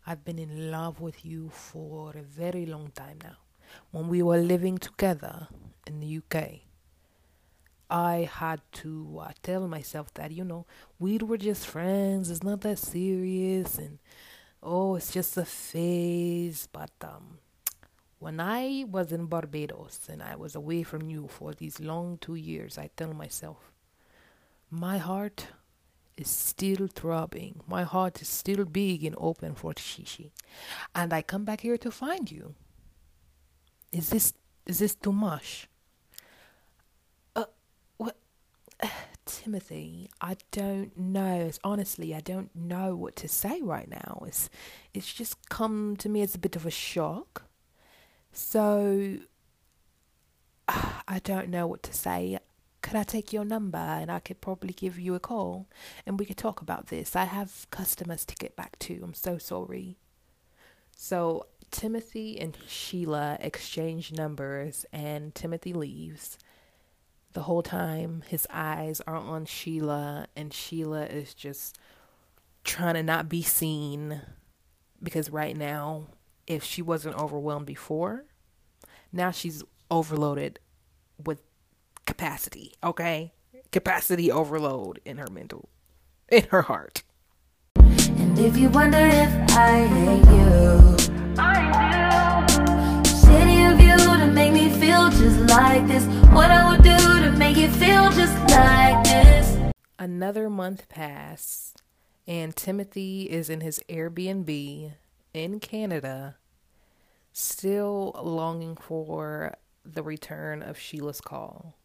I've 0.08 0.24
been 0.24 0.38
in 0.38 0.70
love 0.70 1.00
with 1.00 1.24
you 1.24 1.48
for 1.48 2.12
a 2.16 2.22
very 2.22 2.64
long 2.64 2.92
time 2.94 3.18
now. 3.24 3.38
When 3.90 4.06
we 4.06 4.22
were 4.22 4.38
living 4.38 4.78
together 4.78 5.48
in 5.84 5.98
the 5.98 6.18
UK, 6.18 6.60
I 7.90 8.30
had 8.32 8.60
to 8.74 9.18
uh, 9.20 9.32
tell 9.42 9.66
myself 9.66 10.14
that, 10.14 10.30
you 10.30 10.44
know, 10.44 10.64
we 11.00 11.18
were 11.18 11.36
just 11.36 11.66
friends, 11.66 12.30
it's 12.30 12.44
not 12.44 12.60
that 12.60 12.78
serious, 12.78 13.78
and 13.78 13.98
oh, 14.62 14.94
it's 14.94 15.12
just 15.12 15.36
a 15.36 15.44
phase. 15.44 16.68
But 16.70 16.92
um, 17.02 17.38
when 18.20 18.38
I 18.38 18.84
was 18.88 19.10
in 19.10 19.26
Barbados 19.26 20.08
and 20.08 20.22
I 20.22 20.36
was 20.36 20.54
away 20.54 20.84
from 20.84 21.10
you 21.10 21.26
for 21.26 21.52
these 21.52 21.80
long 21.80 22.18
two 22.20 22.36
years, 22.36 22.78
I 22.78 22.90
tell 22.96 23.12
myself, 23.12 23.72
my 24.70 24.98
heart 24.98 25.48
is 26.16 26.28
still 26.28 26.86
throbbing. 26.86 27.60
My 27.66 27.82
heart 27.82 28.22
is 28.22 28.28
still 28.28 28.64
big 28.64 29.04
and 29.04 29.14
open 29.18 29.54
for 29.54 29.72
Shishi. 29.74 30.30
And 30.94 31.12
I 31.12 31.22
come 31.22 31.44
back 31.44 31.60
here 31.60 31.76
to 31.78 31.90
find 31.90 32.30
you. 32.30 32.54
Is 33.92 34.10
this 34.10 34.32
is 34.66 34.78
this 34.78 34.94
too 34.94 35.12
much? 35.12 35.68
Uh 37.34 37.44
what 37.98 38.16
Timothy, 39.26 40.08
I 40.20 40.36
don't 40.52 40.96
know. 40.96 41.46
It's, 41.46 41.58
honestly, 41.64 42.14
I 42.14 42.20
don't 42.20 42.54
know 42.54 42.94
what 42.94 43.16
to 43.16 43.28
say 43.28 43.60
right 43.60 43.88
now. 43.88 44.22
It's 44.26 44.48
it's 44.94 45.12
just 45.12 45.48
come 45.48 45.96
to 45.98 46.08
me 46.08 46.22
as 46.22 46.34
a 46.34 46.38
bit 46.38 46.56
of 46.56 46.66
a 46.66 46.70
shock. 46.70 47.44
So 48.32 49.18
I 50.68 51.20
don't 51.22 51.48
know 51.48 51.66
what 51.66 51.82
to 51.84 51.92
say 51.92 52.38
could 52.86 52.94
I 52.94 53.02
take 53.02 53.32
your 53.32 53.44
number 53.44 53.78
and 53.78 54.12
I 54.12 54.20
could 54.20 54.40
probably 54.40 54.72
give 54.72 54.96
you 54.96 55.16
a 55.16 55.20
call 55.20 55.66
and 56.06 56.20
we 56.20 56.24
could 56.24 56.36
talk 56.36 56.60
about 56.60 56.86
this? 56.86 57.16
I 57.16 57.24
have 57.24 57.66
customers 57.72 58.24
to 58.26 58.36
get 58.36 58.54
back 58.54 58.78
to. 58.78 59.00
I'm 59.02 59.12
so 59.12 59.38
sorry. 59.38 59.96
So 60.96 61.46
Timothy 61.72 62.40
and 62.40 62.56
Sheila 62.68 63.38
exchange 63.40 64.12
numbers 64.12 64.86
and 64.92 65.34
Timothy 65.34 65.72
leaves. 65.72 66.38
The 67.32 67.42
whole 67.42 67.64
time 67.64 68.22
his 68.28 68.46
eyes 68.50 69.00
are 69.04 69.16
on 69.16 69.46
Sheila 69.46 70.28
and 70.36 70.54
Sheila 70.54 71.06
is 71.06 71.34
just 71.34 71.76
trying 72.62 72.94
to 72.94 73.02
not 73.02 73.28
be 73.28 73.42
seen 73.42 74.22
because 75.02 75.28
right 75.28 75.56
now 75.56 76.06
if 76.46 76.62
she 76.62 76.82
wasn't 76.82 77.16
overwhelmed 77.16 77.66
before, 77.66 78.26
now 79.12 79.32
she's 79.32 79.64
overloaded 79.90 80.60
with 81.24 81.42
capacity, 82.06 82.72
okay? 82.82 83.32
Capacity 83.72 84.30
overload 84.30 85.00
in 85.04 85.18
her 85.18 85.28
mental, 85.30 85.68
in 86.28 86.44
her 86.44 86.62
heart. 86.62 87.02
And 87.76 88.38
if 88.38 88.56
you 88.56 88.70
wonder 88.70 88.98
if 88.98 89.50
I 89.50 89.86
hate 89.86 90.24
you, 90.24 90.96
I 91.38 92.46
do. 92.48 93.06
Shitty 93.10 93.72
of 93.72 93.80
you 93.80 93.96
to 93.96 94.26
make 94.32 94.52
me 94.52 94.70
feel 94.70 95.10
just 95.10 95.40
like 95.50 95.86
this. 95.86 96.04
What 96.32 96.50
I 96.50 96.70
would 96.70 96.82
do 96.82 96.96
to 96.96 97.32
make 97.36 97.56
you 97.56 97.68
feel 97.68 98.10
just 98.12 98.34
like 98.50 99.04
this. 99.04 99.56
Another 99.98 100.48
month 100.48 100.88
passed, 100.88 101.82
and 102.26 102.54
Timothy 102.54 103.22
is 103.22 103.50
in 103.50 103.60
his 103.60 103.80
Airbnb 103.88 104.92
in 105.34 105.60
Canada, 105.60 106.36
still 107.32 108.18
longing 108.22 108.76
for 108.76 109.56
the 109.84 110.02
return 110.02 110.62
of 110.62 110.78
Sheila's 110.78 111.20
call. 111.20 111.75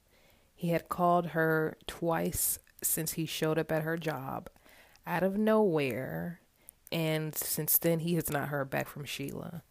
He 0.61 0.69
had 0.69 0.89
called 0.89 1.29
her 1.29 1.75
twice 1.87 2.59
since 2.83 3.13
he 3.13 3.25
showed 3.25 3.57
up 3.57 3.71
at 3.71 3.81
her 3.81 3.97
job 3.97 4.47
out 5.07 5.23
of 5.23 5.35
nowhere. 5.35 6.39
And 6.91 7.33
since 7.33 7.79
then, 7.79 7.97
he 7.97 8.13
has 8.13 8.29
not 8.29 8.49
heard 8.49 8.69
back 8.69 8.87
from 8.87 9.03
Sheila. 9.03 9.63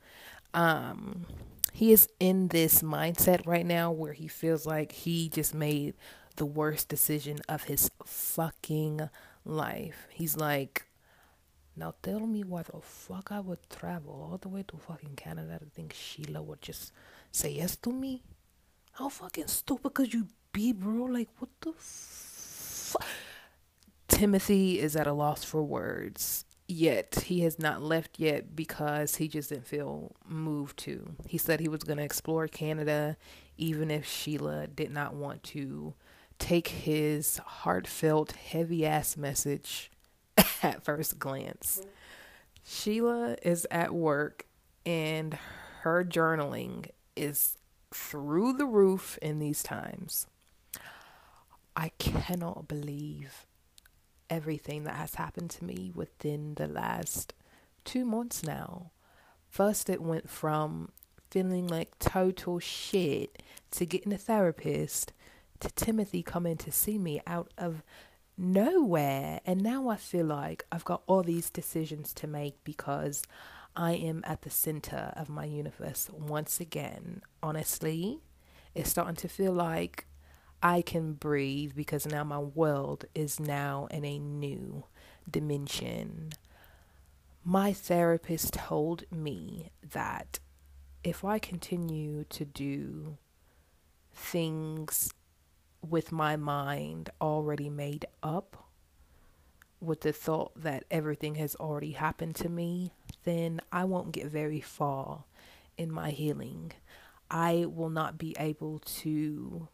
Um, 0.52 1.26
he 1.72 1.92
is 1.92 2.08
in 2.18 2.48
this 2.48 2.82
mindset 2.82 3.46
right 3.46 3.64
now 3.64 3.92
where 3.92 4.14
he 4.14 4.26
feels 4.26 4.66
like 4.66 4.90
he 4.90 5.28
just 5.28 5.54
made 5.54 5.94
the 6.34 6.44
worst 6.44 6.88
decision 6.88 7.38
of 7.48 7.62
his 7.62 7.92
fucking 8.04 9.10
life. 9.44 10.08
He's 10.10 10.36
like, 10.36 10.86
now 11.76 11.94
tell 12.02 12.26
me 12.26 12.42
why 12.42 12.64
the 12.64 12.80
fuck 12.80 13.30
I 13.30 13.38
would 13.38 13.70
travel 13.70 14.28
all 14.28 14.38
the 14.38 14.48
way 14.48 14.64
to 14.66 14.76
fucking 14.76 15.14
Canada 15.14 15.60
to 15.60 15.66
think 15.66 15.92
Sheila 15.92 16.42
would 16.42 16.62
just 16.62 16.90
say 17.30 17.52
yes 17.52 17.76
to 17.76 17.92
me? 17.92 18.24
How 18.94 19.08
fucking 19.08 19.46
stupid 19.46 19.94
could 19.94 20.12
you 20.12 20.26
be, 20.52 20.72
bro? 20.72 21.04
Like, 21.04 21.28
what 21.38 21.50
the 21.60 21.72
fuck? 21.76 23.04
Timothy 24.08 24.80
is 24.80 24.96
at 24.96 25.06
a 25.06 25.12
loss 25.12 25.44
for 25.44 25.62
words. 25.62 26.44
Yet 26.68 27.24
he 27.26 27.40
has 27.40 27.58
not 27.58 27.82
left 27.82 28.20
yet 28.20 28.54
because 28.54 29.16
he 29.16 29.26
just 29.26 29.48
didn't 29.48 29.66
feel 29.66 30.14
moved 30.28 30.76
to. 30.80 31.16
He 31.26 31.36
said 31.36 31.58
he 31.58 31.68
was 31.68 31.82
going 31.82 31.98
to 31.98 32.04
explore 32.04 32.46
Canada 32.46 33.16
even 33.56 33.90
if 33.90 34.06
Sheila 34.06 34.68
did 34.68 34.90
not 34.90 35.14
want 35.14 35.42
to 35.44 35.94
take 36.38 36.68
his 36.68 37.38
heartfelt, 37.38 38.32
heavy 38.32 38.86
ass 38.86 39.16
message 39.16 39.90
at 40.62 40.84
first 40.84 41.18
glance. 41.18 41.82
Sheila 42.64 43.36
is 43.42 43.66
at 43.70 43.92
work 43.92 44.46
and 44.86 45.36
her 45.82 46.04
journaling 46.04 46.86
is 47.16 47.56
through 47.92 48.54
the 48.54 48.66
roof 48.66 49.18
in 49.20 49.38
these 49.40 49.62
times. 49.62 50.26
I 51.80 51.92
cannot 51.98 52.68
believe 52.68 53.46
everything 54.28 54.84
that 54.84 54.96
has 54.96 55.14
happened 55.14 55.48
to 55.52 55.64
me 55.64 55.90
within 55.94 56.52
the 56.56 56.66
last 56.66 57.32
two 57.86 58.04
months 58.04 58.44
now. 58.44 58.90
First, 59.48 59.88
it 59.88 60.02
went 60.02 60.28
from 60.28 60.90
feeling 61.30 61.66
like 61.66 61.98
total 61.98 62.58
shit 62.58 63.42
to 63.70 63.86
getting 63.86 64.12
a 64.12 64.18
therapist 64.18 65.14
to 65.60 65.70
Timothy 65.70 66.22
coming 66.22 66.58
to 66.58 66.70
see 66.70 66.98
me 66.98 67.22
out 67.26 67.50
of 67.56 67.82
nowhere. 68.36 69.40
And 69.46 69.62
now 69.62 69.88
I 69.88 69.96
feel 69.96 70.26
like 70.26 70.66
I've 70.70 70.84
got 70.84 71.00
all 71.06 71.22
these 71.22 71.48
decisions 71.48 72.12
to 72.12 72.26
make 72.26 72.62
because 72.62 73.22
I 73.74 73.92
am 73.92 74.22
at 74.26 74.42
the 74.42 74.50
center 74.50 75.14
of 75.16 75.30
my 75.30 75.46
universe 75.46 76.10
once 76.12 76.60
again. 76.60 77.22
Honestly, 77.42 78.20
it's 78.74 78.90
starting 78.90 79.16
to 79.16 79.28
feel 79.28 79.54
like 79.54 80.04
I 80.62 80.82
can 80.82 81.14
breathe 81.14 81.72
because 81.74 82.06
now 82.06 82.24
my 82.24 82.38
world 82.38 83.06
is 83.14 83.40
now 83.40 83.88
in 83.90 84.04
a 84.04 84.18
new 84.18 84.84
dimension. 85.30 86.32
My 87.44 87.72
therapist 87.72 88.54
told 88.54 89.04
me 89.10 89.70
that 89.92 90.38
if 91.02 91.24
I 91.24 91.38
continue 91.38 92.24
to 92.24 92.44
do 92.44 93.16
things 94.12 95.14
with 95.88 96.12
my 96.12 96.36
mind 96.36 97.08
already 97.20 97.70
made 97.70 98.04
up, 98.22 98.68
with 99.80 100.02
the 100.02 100.12
thought 100.12 100.52
that 100.60 100.84
everything 100.90 101.36
has 101.36 101.54
already 101.56 101.92
happened 101.92 102.36
to 102.36 102.50
me, 102.50 102.92
then 103.24 103.60
I 103.72 103.84
won't 103.84 104.12
get 104.12 104.26
very 104.26 104.60
far 104.60 105.24
in 105.78 105.90
my 105.90 106.10
healing. 106.10 106.72
I 107.30 107.64
will 107.66 107.88
not 107.88 108.18
be 108.18 108.36
able 108.38 108.80
to 108.80 109.68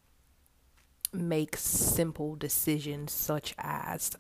make 1.21 1.57
simple 1.57 2.37
decisions 2.37 3.13
such 3.13 3.55
as 3.59 4.17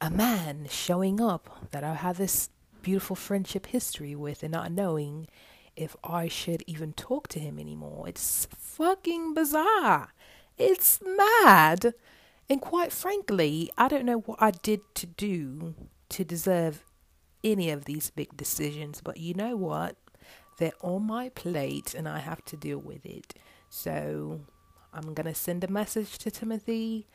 a 0.00 0.10
man 0.10 0.66
showing 0.68 1.20
up 1.20 1.68
that 1.70 1.84
I 1.84 1.94
have 1.94 2.18
this 2.18 2.50
beautiful 2.82 3.16
friendship 3.16 3.66
history 3.66 4.14
with 4.14 4.42
and 4.42 4.52
not 4.52 4.72
knowing 4.72 5.28
if 5.76 5.96
I 6.04 6.28
should 6.28 6.62
even 6.66 6.92
talk 6.92 7.28
to 7.28 7.38
him 7.38 7.58
anymore. 7.58 8.08
It's 8.08 8.46
fucking 8.56 9.34
bizarre. 9.34 10.12
It's 10.58 11.00
mad. 11.00 11.94
And 12.50 12.60
quite 12.60 12.92
frankly, 12.92 13.70
I 13.78 13.88
don't 13.88 14.04
know 14.04 14.18
what 14.18 14.42
I 14.42 14.50
did 14.50 14.80
to 14.96 15.06
do 15.06 15.74
to 16.10 16.24
deserve 16.24 16.84
any 17.42 17.70
of 17.70 17.86
these 17.86 18.10
big 18.10 18.36
decisions, 18.36 19.00
but 19.00 19.16
you 19.16 19.34
know 19.34 19.56
what? 19.56 19.96
They're 20.58 20.72
on 20.82 21.04
my 21.06 21.30
plate 21.30 21.94
and 21.94 22.08
I 22.08 22.18
have 22.18 22.44
to 22.46 22.56
deal 22.56 22.78
with 22.78 23.06
it. 23.06 23.34
So 23.68 24.40
I'm 24.92 25.14
going 25.14 25.26
to 25.26 25.34
send 25.34 25.64
a 25.64 25.68
message 25.68 26.18
to 26.18 26.30
Timothy, 26.30 27.06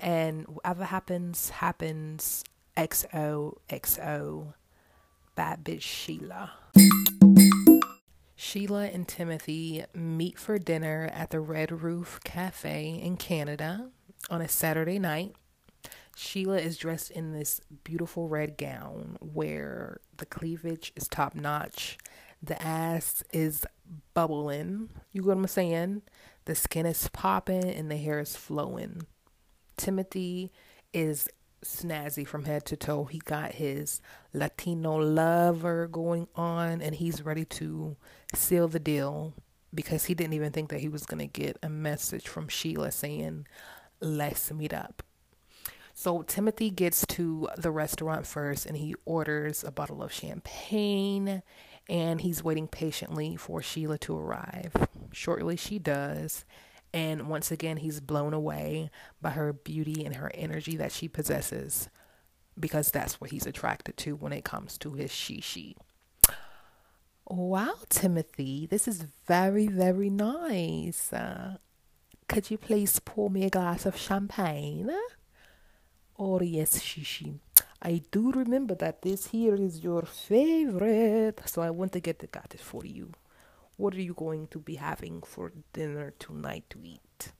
and 0.00 0.46
whatever 0.46 0.84
happens, 0.84 1.50
happens. 1.50 2.44
XOXO, 2.76 4.52
bad 5.34 5.64
bitch 5.64 5.82
Sheila. 5.82 6.52
Sheila 8.34 8.86
and 8.86 9.08
Timothy 9.08 9.84
meet 9.94 10.38
for 10.38 10.58
dinner 10.58 11.10
at 11.12 11.30
the 11.30 11.40
Red 11.40 11.82
Roof 11.82 12.20
Cafe 12.22 13.00
in 13.02 13.16
Canada 13.16 13.88
on 14.28 14.42
a 14.42 14.48
Saturday 14.48 14.98
night. 14.98 15.34
Sheila 16.14 16.58
is 16.58 16.76
dressed 16.76 17.10
in 17.10 17.32
this 17.32 17.60
beautiful 17.84 18.28
red 18.28 18.56
gown 18.56 19.16
where 19.20 20.00
the 20.16 20.26
cleavage 20.26 20.92
is 20.96 21.08
top 21.08 21.34
notch, 21.34 21.98
the 22.42 22.60
ass 22.62 23.22
is 23.32 23.66
bubbling. 24.14 24.90
You 25.12 25.22
get 25.22 25.28
what 25.28 25.36
I'm 25.38 25.46
saying? 25.46 26.02
The 26.46 26.54
skin 26.54 26.86
is 26.86 27.08
popping 27.12 27.64
and 27.64 27.90
the 27.90 27.96
hair 27.96 28.20
is 28.20 28.36
flowing. 28.36 29.02
Timothy 29.76 30.52
is 30.92 31.28
snazzy 31.64 32.26
from 32.26 32.44
head 32.44 32.64
to 32.66 32.76
toe. 32.76 33.04
He 33.04 33.18
got 33.18 33.52
his 33.52 34.00
Latino 34.32 34.96
lover 34.96 35.88
going 35.88 36.28
on 36.34 36.80
and 36.80 36.94
he's 36.94 37.22
ready 37.22 37.44
to 37.44 37.96
seal 38.34 38.68
the 38.68 38.78
deal 38.78 39.34
because 39.74 40.04
he 40.04 40.14
didn't 40.14 40.34
even 40.34 40.52
think 40.52 40.70
that 40.70 40.80
he 40.80 40.88
was 40.88 41.04
going 41.04 41.18
to 41.18 41.26
get 41.26 41.58
a 41.62 41.68
message 41.68 42.28
from 42.28 42.48
Sheila 42.48 42.92
saying, 42.92 43.46
let's 44.00 44.52
meet 44.52 44.72
up. 44.72 45.02
So 45.94 46.22
Timothy 46.22 46.70
gets 46.70 47.04
to 47.06 47.48
the 47.56 47.70
restaurant 47.70 48.26
first 48.26 48.66
and 48.66 48.76
he 48.76 48.94
orders 49.04 49.64
a 49.64 49.72
bottle 49.72 50.02
of 50.02 50.12
champagne 50.12 51.42
and 51.88 52.20
he's 52.20 52.44
waiting 52.44 52.68
patiently 52.68 53.34
for 53.34 53.62
Sheila 53.62 53.98
to 53.98 54.16
arrive. 54.16 54.85
Shortly, 55.12 55.56
she 55.56 55.78
does. 55.78 56.44
And 56.92 57.28
once 57.28 57.50
again, 57.50 57.78
he's 57.78 58.00
blown 58.00 58.32
away 58.32 58.90
by 59.20 59.30
her 59.30 59.52
beauty 59.52 60.04
and 60.04 60.16
her 60.16 60.30
energy 60.34 60.76
that 60.76 60.92
she 60.92 61.08
possesses 61.08 61.88
because 62.58 62.90
that's 62.90 63.20
what 63.20 63.30
he's 63.30 63.46
attracted 63.46 63.96
to 63.98 64.16
when 64.16 64.32
it 64.32 64.44
comes 64.44 64.78
to 64.78 64.94
his 64.94 65.10
shishi. 65.10 65.74
Wow, 67.28 67.74
Timothy, 67.88 68.66
this 68.66 68.86
is 68.86 69.04
very, 69.26 69.66
very 69.66 70.10
nice. 70.10 71.12
Uh, 71.12 71.56
could 72.28 72.50
you 72.50 72.56
please 72.56 73.00
pour 73.00 73.30
me 73.30 73.44
a 73.44 73.50
glass 73.50 73.84
of 73.84 73.96
champagne? 73.96 74.90
Oh, 76.18 76.40
yes, 76.40 76.78
Shishi. 76.80 77.40
I 77.82 78.02
do 78.10 78.32
remember 78.32 78.74
that 78.76 79.02
this 79.02 79.26
here 79.26 79.54
is 79.54 79.84
your 79.84 80.02
favorite, 80.02 81.42
so 81.46 81.62
I 81.62 81.70
want 81.70 81.92
to 81.92 82.00
get 82.00 82.20
the 82.20 82.26
got 82.26 82.54
it 82.54 82.60
for 82.60 82.86
you. 82.86 83.12
What 83.76 83.94
are 83.94 84.00
you 84.00 84.14
going 84.14 84.48
to 84.48 84.58
be 84.58 84.76
having 84.76 85.22
for 85.22 85.52
dinner 85.72 86.12
tonight 86.18 86.64
to 86.70 86.78
eat? 86.82 87.32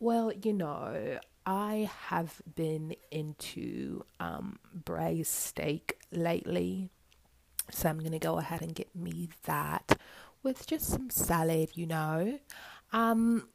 Well, 0.00 0.32
you 0.32 0.52
know, 0.52 1.18
I 1.46 1.90
have 2.08 2.42
been 2.54 2.94
into 3.10 4.04
um, 4.18 4.58
braised 4.72 5.32
steak 5.32 5.98
lately, 6.10 6.90
so 7.70 7.88
I'm 7.88 8.00
gonna 8.00 8.18
go 8.18 8.38
ahead 8.38 8.60
and 8.60 8.74
get 8.74 8.94
me 8.94 9.28
that 9.44 9.98
with 10.42 10.66
just 10.66 10.86
some 10.86 11.10
salad, 11.10 11.70
you 11.74 11.86
know. 11.86 12.38
Um, 12.92 13.48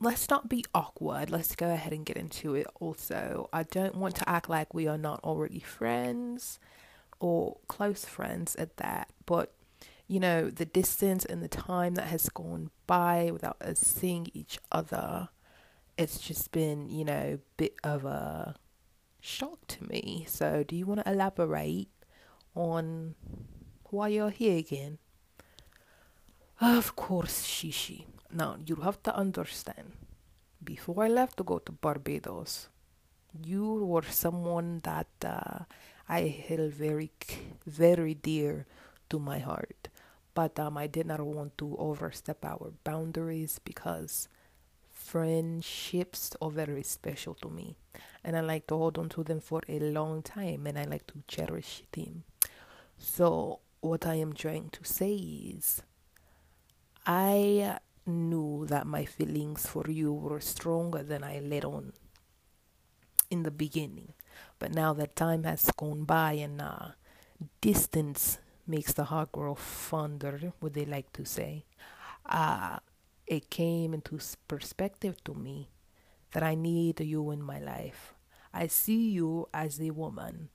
let's 0.00 0.28
not 0.28 0.48
be 0.48 0.64
awkward. 0.74 1.30
Let's 1.30 1.54
go 1.56 1.70
ahead 1.70 1.92
and 1.92 2.04
get 2.04 2.16
into 2.16 2.54
it. 2.54 2.66
Also, 2.80 3.48
I 3.52 3.62
don't 3.62 3.96
want 3.96 4.16
to 4.16 4.28
act 4.28 4.48
like 4.48 4.74
we 4.74 4.86
are 4.86 4.98
not 4.98 5.20
already 5.24 5.60
friends 5.60 6.58
or 7.18 7.58
close 7.68 8.04
friends 8.04 8.54
at 8.56 8.76
that, 8.76 9.08
but 9.24 9.55
you 10.08 10.20
know, 10.20 10.50
the 10.50 10.64
distance 10.64 11.24
and 11.24 11.42
the 11.42 11.48
time 11.48 11.94
that 11.94 12.06
has 12.08 12.28
gone 12.28 12.70
by 12.86 13.30
without 13.32 13.60
us 13.60 13.80
seeing 13.80 14.28
each 14.32 14.58
other, 14.70 15.28
it's 15.98 16.18
just 16.18 16.52
been, 16.52 16.88
you 16.88 17.04
know, 17.04 17.38
bit 17.56 17.74
of 17.82 18.04
a 18.04 18.54
shock 19.20 19.66
to 19.66 19.84
me. 19.84 20.24
So, 20.28 20.62
do 20.62 20.76
you 20.76 20.86
want 20.86 21.04
to 21.04 21.10
elaborate 21.10 21.88
on 22.54 23.14
why 23.90 24.08
you're 24.08 24.30
here 24.30 24.58
again? 24.58 24.98
Of 26.60 26.96
course, 26.96 27.44
Shishi. 27.44 28.04
Now, 28.32 28.56
you 28.64 28.76
have 28.76 29.02
to 29.04 29.14
understand, 29.14 29.92
before 30.62 31.04
I 31.04 31.08
left 31.08 31.36
to 31.38 31.44
go 31.44 31.58
to 31.58 31.72
Barbados, 31.72 32.68
you 33.44 33.84
were 33.84 34.02
someone 34.08 34.80
that 34.84 35.08
uh, 35.24 35.64
I 36.08 36.20
held 36.48 36.72
very, 36.72 37.10
very 37.66 38.14
dear 38.14 38.66
to 39.10 39.18
my 39.18 39.38
heart. 39.38 39.88
But 40.36 40.60
um, 40.60 40.76
I 40.76 40.86
did 40.86 41.06
not 41.06 41.20
want 41.22 41.56
to 41.56 41.74
overstep 41.78 42.44
our 42.44 42.74
boundaries 42.84 43.58
because 43.64 44.28
friendships 44.92 46.36
are 46.42 46.50
very 46.50 46.82
special 46.82 47.32
to 47.36 47.48
me. 47.48 47.78
And 48.22 48.36
I 48.36 48.40
like 48.40 48.66
to 48.66 48.76
hold 48.76 48.98
on 48.98 49.08
to 49.10 49.24
them 49.24 49.40
for 49.40 49.62
a 49.66 49.80
long 49.80 50.20
time 50.20 50.66
and 50.66 50.78
I 50.78 50.84
like 50.84 51.06
to 51.06 51.22
cherish 51.26 51.84
them. 51.92 52.24
So, 52.98 53.60
what 53.80 54.04
I 54.04 54.16
am 54.16 54.34
trying 54.34 54.68
to 54.70 54.84
say 54.84 55.14
is, 55.14 55.80
I 57.06 57.78
knew 58.04 58.66
that 58.68 58.86
my 58.86 59.06
feelings 59.06 59.66
for 59.66 59.84
you 59.88 60.12
were 60.12 60.40
stronger 60.40 61.02
than 61.02 61.24
I 61.24 61.40
let 61.40 61.64
on 61.64 61.94
in 63.30 63.42
the 63.42 63.50
beginning. 63.50 64.12
But 64.58 64.74
now 64.74 64.92
that 64.92 65.16
time 65.16 65.44
has 65.44 65.70
gone 65.70 66.04
by 66.04 66.32
and 66.32 66.60
uh, 66.60 66.88
distance 67.62 68.38
makes 68.68 68.92
the 68.92 69.04
heart 69.04 69.32
grow 69.32 69.54
fonder, 69.54 70.52
would 70.60 70.74
they 70.74 70.84
like 70.84 71.12
to 71.14 71.24
say, 71.24 71.64
uh, 72.26 72.78
it 73.26 73.50
came 73.50 73.94
into 73.94 74.18
perspective 74.48 75.22
to 75.24 75.34
me 75.34 75.70
that 76.32 76.42
I 76.42 76.54
need 76.54 77.00
you 77.00 77.30
in 77.30 77.42
my 77.42 77.58
life. 77.58 78.14
I 78.52 78.66
see 78.68 79.10
you 79.10 79.48
as 79.52 79.80
a 79.80 79.90
woman 79.90 80.48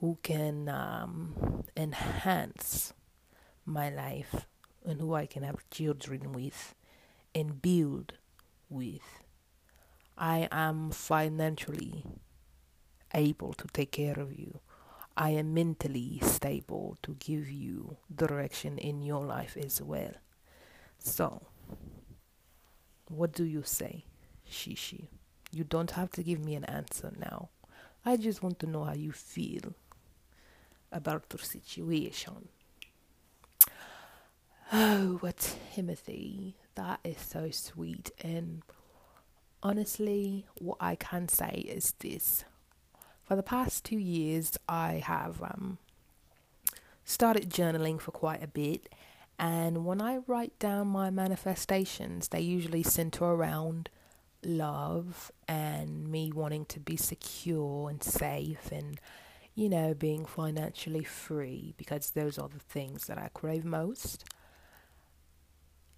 who 0.00 0.18
can 0.22 0.68
um, 0.68 1.64
enhance 1.76 2.92
my 3.66 3.90
life 3.90 4.46
and 4.84 5.00
who 5.00 5.14
I 5.14 5.26
can 5.26 5.42
have 5.42 5.68
children 5.70 6.32
with 6.32 6.74
and 7.34 7.60
build 7.62 8.14
with. 8.68 9.22
I 10.16 10.48
am 10.50 10.90
financially 10.90 12.04
able 13.14 13.52
to 13.54 13.66
take 13.68 13.92
care 13.92 14.18
of 14.18 14.38
you. 14.38 14.60
I 15.16 15.30
am 15.30 15.52
mentally 15.54 16.18
stable 16.22 16.96
to 17.02 17.14
give 17.18 17.50
you 17.50 17.96
direction 18.14 18.78
in 18.78 19.02
your 19.02 19.24
life 19.24 19.56
as 19.56 19.82
well. 19.82 20.12
So, 20.98 21.42
what 23.08 23.32
do 23.32 23.44
you 23.44 23.62
say, 23.64 24.04
Shishi? 24.50 25.08
You 25.52 25.64
don't 25.64 25.92
have 25.92 26.10
to 26.12 26.22
give 26.22 26.44
me 26.44 26.54
an 26.54 26.64
answer 26.64 27.12
now. 27.18 27.48
I 28.04 28.16
just 28.16 28.42
want 28.42 28.58
to 28.60 28.66
know 28.66 28.84
how 28.84 28.94
you 28.94 29.12
feel 29.12 29.74
about 30.92 31.24
your 31.32 31.40
situation. 31.40 32.48
Oh, 34.72 35.18
what 35.20 35.56
Timothy. 35.74 36.56
That 36.76 37.00
is 37.04 37.18
so 37.20 37.50
sweet. 37.50 38.10
And 38.22 38.62
honestly, 39.62 40.46
what 40.58 40.78
I 40.80 40.94
can 40.94 41.28
say 41.28 41.64
is 41.68 41.92
this. 41.98 42.44
For 43.30 43.36
the 43.36 43.44
past 43.44 43.84
two 43.84 43.96
years, 43.96 44.58
I 44.68 44.94
have 45.06 45.40
um, 45.40 45.78
started 47.04 47.48
journaling 47.48 48.00
for 48.00 48.10
quite 48.10 48.42
a 48.42 48.48
bit. 48.48 48.88
And 49.38 49.84
when 49.84 50.02
I 50.02 50.18
write 50.26 50.58
down 50.58 50.88
my 50.88 51.10
manifestations, 51.10 52.26
they 52.26 52.40
usually 52.40 52.82
center 52.82 53.26
around 53.26 53.88
love 54.42 55.30
and 55.46 56.08
me 56.08 56.32
wanting 56.34 56.64
to 56.64 56.80
be 56.80 56.96
secure 56.96 57.88
and 57.88 58.02
safe 58.02 58.72
and, 58.72 58.98
you 59.54 59.68
know, 59.68 59.94
being 59.94 60.26
financially 60.26 61.04
free 61.04 61.72
because 61.76 62.10
those 62.10 62.36
are 62.36 62.48
the 62.48 62.58
things 62.58 63.06
that 63.06 63.16
I 63.16 63.30
crave 63.32 63.64
most 63.64 64.24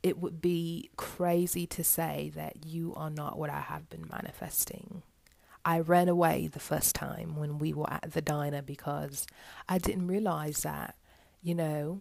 it 0.02 0.18
would 0.18 0.42
be 0.42 0.90
crazy 0.96 1.64
to 1.64 1.82
say 1.84 2.30
that 2.34 2.66
you 2.66 2.92
are 2.94 3.08
not 3.08 3.38
what 3.38 3.48
I 3.48 3.60
have 3.60 3.88
been 3.88 4.04
manifesting. 4.10 5.02
I 5.64 5.80
ran 5.80 6.08
away 6.08 6.48
the 6.48 6.58
first 6.60 6.94
time 6.94 7.36
when 7.36 7.58
we 7.58 7.72
were 7.72 7.90
at 7.90 8.12
the 8.12 8.22
diner 8.22 8.62
because 8.62 9.26
I 9.68 9.78
didn't 9.78 10.08
realize 10.08 10.62
that, 10.62 10.96
you 11.42 11.54
know, 11.54 12.00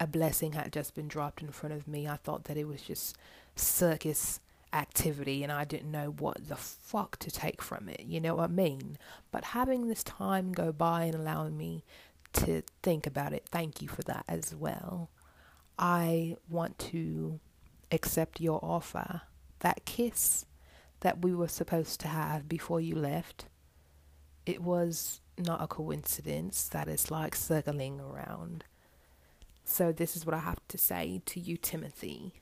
a 0.00 0.06
blessing 0.06 0.52
had 0.52 0.72
just 0.72 0.94
been 0.94 1.08
dropped 1.08 1.42
in 1.42 1.50
front 1.50 1.74
of 1.74 1.88
me. 1.88 2.06
I 2.06 2.16
thought 2.16 2.44
that 2.44 2.56
it 2.56 2.68
was 2.68 2.82
just 2.82 3.16
circus 3.56 4.40
activity 4.72 5.42
and 5.42 5.50
I 5.50 5.64
didn't 5.64 5.90
know 5.90 6.14
what 6.18 6.48
the 6.48 6.56
fuck 6.56 7.18
to 7.18 7.30
take 7.30 7.62
from 7.62 7.88
it. 7.88 8.02
You 8.06 8.20
know 8.20 8.36
what 8.36 8.44
I 8.50 8.52
mean? 8.52 8.98
But 9.32 9.44
having 9.44 9.88
this 9.88 10.04
time 10.04 10.52
go 10.52 10.72
by 10.72 11.04
and 11.04 11.14
allowing 11.14 11.56
me 11.56 11.84
to 12.34 12.62
think 12.82 13.06
about 13.06 13.32
it, 13.32 13.46
thank 13.50 13.82
you 13.82 13.88
for 13.88 14.02
that 14.02 14.24
as 14.28 14.54
well. 14.54 15.10
I 15.78 16.36
want 16.48 16.78
to 16.78 17.40
accept 17.90 18.40
your 18.40 18.60
offer. 18.62 19.22
That 19.60 19.84
kiss 19.84 20.44
that 21.00 21.22
we 21.22 21.34
were 21.34 21.48
supposed 21.48 22.00
to 22.00 22.08
have 22.08 22.48
before 22.48 22.80
you 22.80 22.94
left, 22.94 23.46
it 24.46 24.62
was 24.62 25.20
not 25.36 25.62
a 25.62 25.66
coincidence 25.66 26.68
that 26.68 26.88
is 26.88 27.10
like 27.10 27.34
circling 27.34 28.00
around. 28.00 28.64
So, 29.64 29.92
this 29.92 30.16
is 30.16 30.24
what 30.24 30.34
I 30.34 30.40
have 30.40 30.66
to 30.68 30.78
say 30.78 31.20
to 31.26 31.40
you, 31.40 31.56
Timothy. 31.56 32.32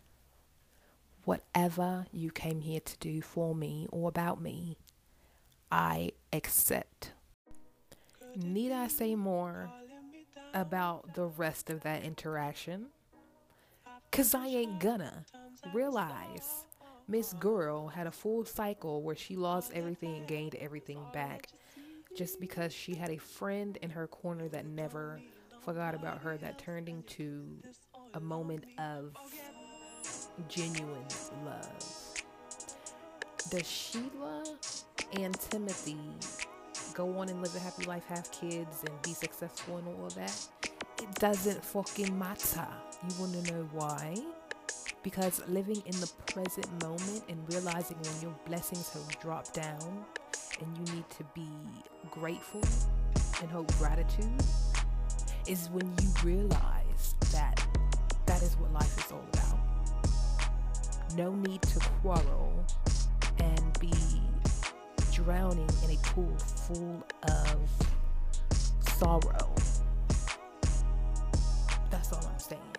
Whatever 1.24 2.06
you 2.12 2.30
came 2.30 2.60
here 2.60 2.80
to 2.80 2.98
do 2.98 3.20
for 3.20 3.54
me 3.54 3.88
or 3.90 4.08
about 4.08 4.40
me, 4.40 4.78
I 5.72 6.12
accept. 6.32 7.12
Need 8.36 8.70
I 8.70 8.86
say 8.86 9.16
more? 9.16 9.68
about 10.56 11.14
the 11.14 11.26
rest 11.26 11.70
of 11.70 11.82
that 11.82 12.02
interaction. 12.02 12.86
Cause 14.10 14.34
I 14.34 14.46
ain't 14.46 14.80
gonna 14.80 15.26
realize 15.74 16.64
Miss 17.08 17.32
Girl 17.34 17.86
had 17.86 18.06
a 18.08 18.10
full 18.10 18.44
cycle 18.44 19.02
where 19.02 19.14
she 19.14 19.36
lost 19.36 19.72
everything 19.72 20.16
and 20.16 20.26
gained 20.26 20.56
everything 20.56 20.98
back 21.12 21.48
just 22.16 22.40
because 22.40 22.72
she 22.72 22.94
had 22.94 23.10
a 23.10 23.16
friend 23.16 23.78
in 23.80 23.90
her 23.90 24.08
corner 24.08 24.48
that 24.48 24.66
never 24.66 25.20
forgot 25.60 25.94
about 25.94 26.18
her, 26.22 26.36
that 26.38 26.58
turned 26.58 26.88
into 26.88 27.44
a 28.14 28.20
moment 28.20 28.64
of 28.78 29.12
genuine 30.48 31.06
love. 31.44 32.22
Does 33.50 33.68
Sheila 33.70 34.44
and 35.20 35.38
Timothy 35.38 35.98
go 36.94 37.18
on 37.18 37.28
and 37.28 37.40
live 37.40 37.54
a 37.54 37.60
happy 37.60 37.84
life, 37.84 38.04
have 38.08 38.28
kids, 38.32 38.82
and 38.84 39.02
be 39.02 39.12
successful 39.12 39.76
and 39.76 39.86
all 39.86 40.06
of 40.06 40.14
that? 40.16 40.46
It 41.00 41.14
doesn't 41.16 41.64
fucking 41.64 42.18
matter. 42.18 42.66
You 43.08 43.20
want 43.20 43.44
to 43.44 43.52
know 43.52 43.68
why? 43.72 44.16
Because 45.06 45.40
living 45.46 45.80
in 45.86 45.92
the 46.00 46.10
present 46.26 46.66
moment 46.82 47.22
and 47.28 47.38
realizing 47.48 47.96
when 48.02 48.22
your 48.22 48.34
blessings 48.44 48.88
have 48.92 49.20
dropped 49.20 49.54
down 49.54 50.04
and 50.60 50.76
you 50.76 50.94
need 50.96 51.08
to 51.10 51.24
be 51.32 51.46
grateful 52.10 52.60
and 53.40 53.48
hold 53.48 53.72
gratitude 53.78 54.42
is 55.46 55.70
when 55.70 55.86
you 56.02 56.08
realize 56.24 57.14
that 57.30 57.64
that 58.26 58.42
is 58.42 58.56
what 58.56 58.72
life 58.72 58.98
is 58.98 59.12
all 59.12 59.24
about. 59.32 59.60
No 61.16 61.32
need 61.36 61.62
to 61.62 61.78
quarrel 62.02 62.66
and 63.38 63.78
be 63.78 63.92
drowning 65.12 65.70
in 65.84 65.90
a 65.92 65.98
pool 66.02 66.36
full 66.36 67.06
of 67.22 67.60
sorrow. 68.98 69.54
That's 71.92 72.12
all 72.12 72.26
I'm 72.26 72.40
saying. 72.40 72.75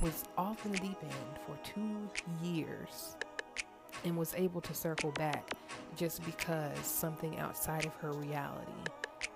Was 0.00 0.22
off 0.36 0.64
in 0.64 0.72
the 0.72 0.78
deep 0.78 0.98
end 1.02 1.38
for 1.44 1.58
two 1.64 2.08
years 2.40 3.16
and 4.04 4.16
was 4.16 4.32
able 4.36 4.60
to 4.60 4.72
circle 4.72 5.10
back 5.12 5.50
just 5.96 6.24
because 6.24 6.78
something 6.86 7.36
outside 7.38 7.84
of 7.84 7.94
her 7.96 8.12
reality 8.12 8.70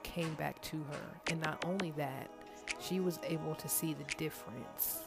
came 0.05 0.33
back 0.35 0.61
to 0.62 0.77
her. 0.77 1.33
And 1.33 1.40
not 1.40 1.64
only 1.66 1.90
that, 1.96 2.31
she 2.79 3.01
was 3.01 3.18
able 3.25 3.57
to 3.57 3.68
see 3.68 3.92
the 3.92 4.05
difference 4.16 5.01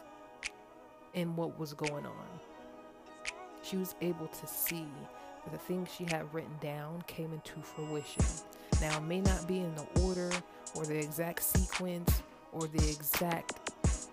in 1.14 1.36
what 1.38 1.58
was 1.58 1.74
going 1.74 2.06
on. 2.06 2.28
She 3.64 3.78
was 3.78 3.96
able 4.02 4.28
to 4.28 4.48
see 4.48 4.86
that 5.46 5.54
the 5.54 5.58
things 5.58 5.90
she 5.96 6.04
had 6.04 6.32
written 6.34 6.56
down 6.60 7.02
came 7.08 7.32
into 7.32 7.62
fruition. 7.62 8.26
Now, 8.82 8.98
it 8.98 9.04
may 9.04 9.22
not 9.22 9.48
be 9.48 9.60
in 9.60 9.74
the 9.76 10.02
order 10.02 10.32
or 10.76 10.86
the 10.86 10.98
exact 10.98 11.44
sequence 11.44 12.22
or 12.52 12.68
the 12.68 12.90
exact 12.90 13.54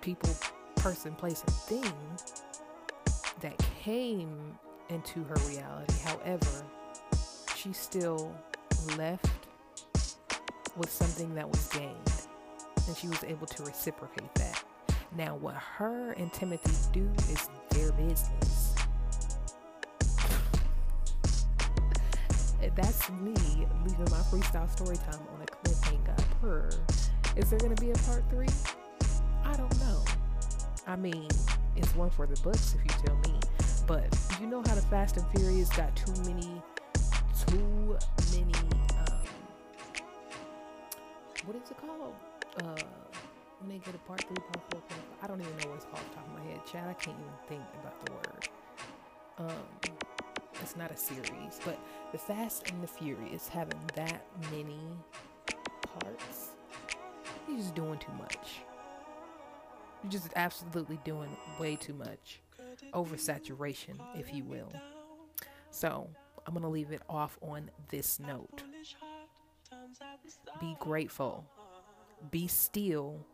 people, 0.00 0.31
person, 0.83 1.14
place, 1.14 1.45
and 1.47 1.55
thing 1.55 1.92
that 3.40 3.57
came 3.81 4.59
into 4.88 5.23
her 5.25 5.37
reality. 5.49 5.95
However, 6.05 6.64
she 7.57 7.73
still 7.73 8.35
left 8.97 9.47
with 10.77 10.90
something 10.90 11.35
that 11.37 11.49
was 11.49 11.68
gained, 11.68 12.12
and 12.88 12.97
she 12.97 13.07
was 13.07 13.23
able 13.23 13.47
to 13.47 13.62
reciprocate 13.62 14.35
that. 14.35 14.64
Now, 15.16 15.37
what 15.37 15.55
her 15.55 16.12
and 16.12 16.33
Timothy 16.33 16.73
do 16.92 17.09
is 17.31 17.49
their 17.71 17.92
business. 17.92 18.75
That's 22.75 23.11
me 23.11 23.35
leaving 23.85 24.11
my 24.11 24.23
freestyle 24.31 24.71
story 24.71 24.97
time 24.97 25.21
on 25.35 25.42
a 25.42 25.47
cliffhanger. 25.47 26.16
Per, 26.40 26.71
is 27.37 27.51
there 27.51 27.59
gonna 27.59 27.75
be 27.77 27.90
a 27.90 27.95
part 27.99 28.25
three? 28.31 28.49
I 29.45 29.55
don't 29.57 29.79
know. 29.79 30.03
I 30.87 30.97
mean, 30.97 31.29
it's 31.77 31.95
one 31.95 32.11
for 32.11 32.27
the 32.27 32.40
books 32.42 32.75
if 32.75 32.83
you 32.83 33.07
tell 33.07 33.16
me. 33.18 33.38
But 33.87 34.16
you 34.40 34.47
know 34.47 34.62
how 34.66 34.75
the 34.75 34.83
Fast 34.83 35.16
and 35.16 35.27
Furious 35.37 35.68
got 35.71 35.95
too 35.95 36.12
many, 36.23 36.62
too 37.47 37.97
many. 38.33 38.53
Um, 38.99 39.18
what 41.45 41.57
is 41.57 41.71
it 41.71 41.77
called? 41.79 42.14
Uh, 42.62 42.83
when 43.61 43.68
they 43.68 43.79
get 43.79 43.95
a 43.95 43.99
part 43.99 44.21
three, 44.23 44.37
part 44.37 44.62
four, 44.71 44.81
part 44.81 44.90
five. 44.90 44.99
I 45.23 45.27
don't 45.29 45.40
even 45.40 45.57
know 45.59 45.68
what 45.68 45.77
it's 45.77 45.85
called 45.85 45.99
off 45.99 46.09
the 46.11 46.16
top 46.16 46.27
of 46.27 46.33
my 46.35 46.51
head. 46.51 46.61
Chad, 46.71 46.88
I 46.88 46.95
can't 46.95 47.16
even 47.18 47.33
think 47.49 47.62
about 47.81 48.05
the 48.05 48.12
word. 48.12 48.49
Um, 49.38 49.95
it's 50.61 50.77
not 50.77 50.90
a 50.90 50.97
series, 50.97 51.61
but 51.64 51.79
the 52.12 52.18
Fast 52.18 52.71
and 52.71 52.83
the 52.83 52.88
Furious 52.88 53.49
having 53.49 53.81
that 53.95 54.27
many 54.51 54.81
parts, 56.01 56.51
he's 57.47 57.62
just 57.62 57.75
doing 57.75 57.99
too 57.99 58.12
much. 58.18 58.62
You're 60.03 60.11
just 60.11 60.33
absolutely 60.37 60.99
doing 61.05 61.37
way 61.59 61.77
too 61.77 61.95
much 61.95 62.41
oversaturation, 62.93 63.99
if 64.15 64.33
you 64.33 64.45
will. 64.45 64.73
So 65.71 66.09
I'm 66.47 66.55
going 66.55 66.62
to 66.62 66.69
leave 66.69 66.93
it 66.93 67.03
off 67.09 67.38
on 67.41 67.71
this 67.88 68.19
note. 68.19 68.62
Be 70.61 70.77
grateful, 70.81 71.45
be 72.31 72.47
still, 72.47 73.27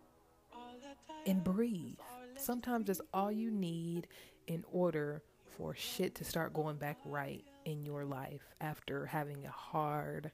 and 1.26 1.42
breathe. 1.42 1.98
Sometimes 2.36 2.86
that's 2.86 3.00
all 3.12 3.32
you 3.32 3.50
need 3.50 4.06
in 4.46 4.64
order 4.70 5.22
for 5.56 5.74
shit 5.74 6.14
to 6.16 6.24
start 6.24 6.54
going 6.54 6.76
back 6.76 6.98
right 7.04 7.44
in 7.64 7.84
your 7.84 8.04
life 8.04 8.42
after 8.60 9.06
having 9.06 9.44
a 9.44 9.50
hard 9.50 10.30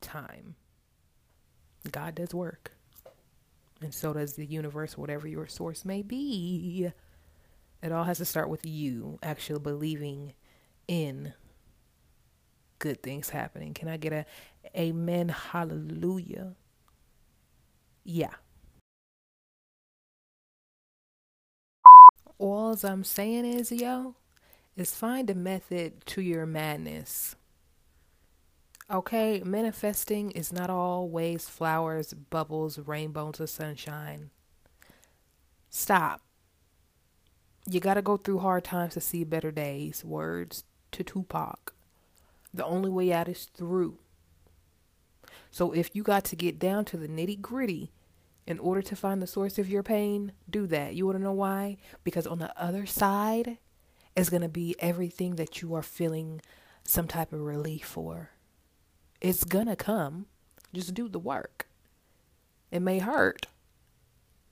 time. 0.00 0.54
God 1.90 2.14
does 2.16 2.34
work. 2.34 2.77
And 3.80 3.94
so 3.94 4.12
does 4.12 4.34
the 4.34 4.46
universe, 4.46 4.98
whatever 4.98 5.28
your 5.28 5.46
source 5.46 5.84
may 5.84 6.02
be. 6.02 6.90
It 7.82 7.92
all 7.92 8.04
has 8.04 8.18
to 8.18 8.24
start 8.24 8.48
with 8.48 8.66
you 8.66 9.18
actually 9.22 9.60
believing 9.60 10.34
in 10.88 11.32
good 12.80 13.02
things 13.02 13.30
happening. 13.30 13.74
Can 13.74 13.88
I 13.88 13.96
get 13.96 14.12
a 14.12 14.26
amen? 14.76 15.28
Hallelujah. 15.28 16.54
Yeah. 18.04 18.34
All 22.38 22.76
I'm 22.82 23.04
saying 23.04 23.44
is, 23.44 23.72
yo, 23.72 24.14
is 24.76 24.94
find 24.94 25.28
a 25.30 25.34
method 25.34 26.06
to 26.06 26.22
your 26.22 26.46
madness. 26.46 27.34
Okay, 28.90 29.42
manifesting 29.44 30.30
is 30.30 30.50
not 30.50 30.70
always 30.70 31.46
flowers, 31.46 32.14
bubbles, 32.14 32.78
rainbows, 32.78 33.38
or 33.38 33.46
sunshine. 33.46 34.30
Stop. 35.68 36.22
You 37.68 37.80
got 37.80 37.94
to 37.94 38.02
go 38.02 38.16
through 38.16 38.38
hard 38.38 38.64
times 38.64 38.94
to 38.94 39.02
see 39.02 39.24
better 39.24 39.50
days. 39.50 40.06
Words 40.06 40.64
to 40.92 41.04
Tupac. 41.04 41.74
The 42.54 42.64
only 42.64 42.88
way 42.88 43.12
out 43.12 43.28
is 43.28 43.50
through. 43.54 43.98
So 45.50 45.72
if 45.72 45.94
you 45.94 46.02
got 46.02 46.24
to 46.24 46.36
get 46.36 46.58
down 46.58 46.86
to 46.86 46.96
the 46.96 47.08
nitty 47.08 47.42
gritty 47.42 47.92
in 48.46 48.58
order 48.58 48.80
to 48.80 48.96
find 48.96 49.20
the 49.20 49.26
source 49.26 49.58
of 49.58 49.68
your 49.68 49.82
pain, 49.82 50.32
do 50.48 50.66
that. 50.66 50.94
You 50.94 51.04
want 51.04 51.18
to 51.18 51.22
know 51.24 51.32
why? 51.32 51.76
Because 52.04 52.26
on 52.26 52.38
the 52.38 52.58
other 52.58 52.86
side 52.86 53.58
is 54.16 54.30
to 54.30 54.48
be 54.48 54.74
everything 54.78 55.36
that 55.36 55.60
you 55.60 55.74
are 55.74 55.82
feeling 55.82 56.40
some 56.84 57.06
type 57.06 57.34
of 57.34 57.42
relief 57.42 57.84
for. 57.84 58.30
It's 59.20 59.44
to 59.44 59.76
come. 59.76 60.26
Just 60.72 60.94
do 60.94 61.08
the 61.08 61.18
work. 61.18 61.66
It 62.70 62.80
may 62.80 62.98
hurt, 62.98 63.46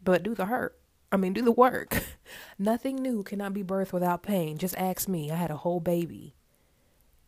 but 0.03 0.23
do 0.23 0.35
the 0.35 0.47
hurt. 0.47 0.79
I 1.13 1.17
mean, 1.17 1.33
do 1.33 1.43
the 1.43 1.53
work. 1.53 2.03
Nothing 2.59 2.97
new 2.97 3.23
cannot 3.23 3.55
be 3.55 3.63
birthed 3.63 3.93
without 3.93 4.23
pain. 4.23 4.59
Just 4.59 4.77
ask 4.77 5.09
me. 5.09 5.31
I 5.31 5.37
had 5.37 5.51
a 5.51 5.59
whole 5.59 5.81
baby. 5.81 6.35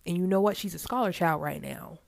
And 0.05 0.17
you 0.17 0.27
know 0.27 0.41
what? 0.41 0.57
She's 0.57 0.75
a 0.75 0.79
scholar 0.79 1.13
child 1.13 1.43
right 1.43 1.63
now. 1.63 1.99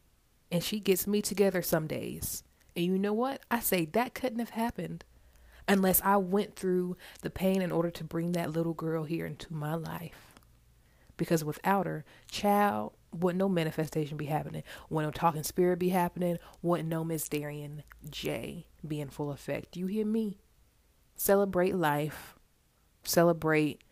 And 0.51 0.65
she 0.65 0.81
gets 0.81 1.07
me 1.07 1.23
together 1.23 1.63
some 1.63 1.87
days. 1.87 2.43
And 2.75 2.85
you 2.85 2.99
know 2.99 3.13
what? 3.13 3.43
I 3.51 3.61
say 3.61 3.85
that 3.87 4.15
couldn't 4.15 4.41
have 4.41 4.51
happened 4.51 5.05
unless 5.69 6.01
I 6.03 6.17
went 6.17 6.57
through 6.57 6.97
the 7.21 7.31
pain 7.31 7.63
in 7.63 7.71
order 7.71 7.91
to 7.91 8.05
bring 8.05 8.33
that 8.33 8.51
little 8.51 8.75
girl 8.75 9.05
here 9.05 9.27
into 9.27 9.53
my 9.55 9.75
life. 9.75 10.41
Because 11.17 11.45
without 11.45 11.87
her, 11.87 12.05
child, 12.31 12.95
wouldn't 13.13 13.39
no 13.39 13.49
manifestation 13.49 14.17
be 14.17 14.27
happening. 14.27 14.63
Wouldn't 14.89 15.15
no 15.15 15.19
talking 15.19 15.43
spirit 15.43 15.79
be 15.79 15.89
happening. 15.91 16.39
Wouldn't 16.63 16.89
no 16.89 17.05
Miss 17.05 17.29
Darian 17.29 17.83
J 18.09 18.67
be 18.87 19.01
in 19.01 19.09
full 19.11 19.31
effect. 19.31 19.77
You 19.77 19.87
hear 19.87 20.07
me? 20.07 20.39
celebrate 21.21 21.75
life, 21.75 22.35
celebrate 23.05 23.85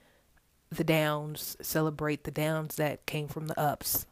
the 0.70 0.82
downs, 0.82 1.58
celebrate 1.60 2.24
the 2.24 2.30
downs 2.30 2.76
that 2.76 3.04
came 3.04 3.28
from 3.28 3.48
the 3.48 3.60
ups. 3.60 4.06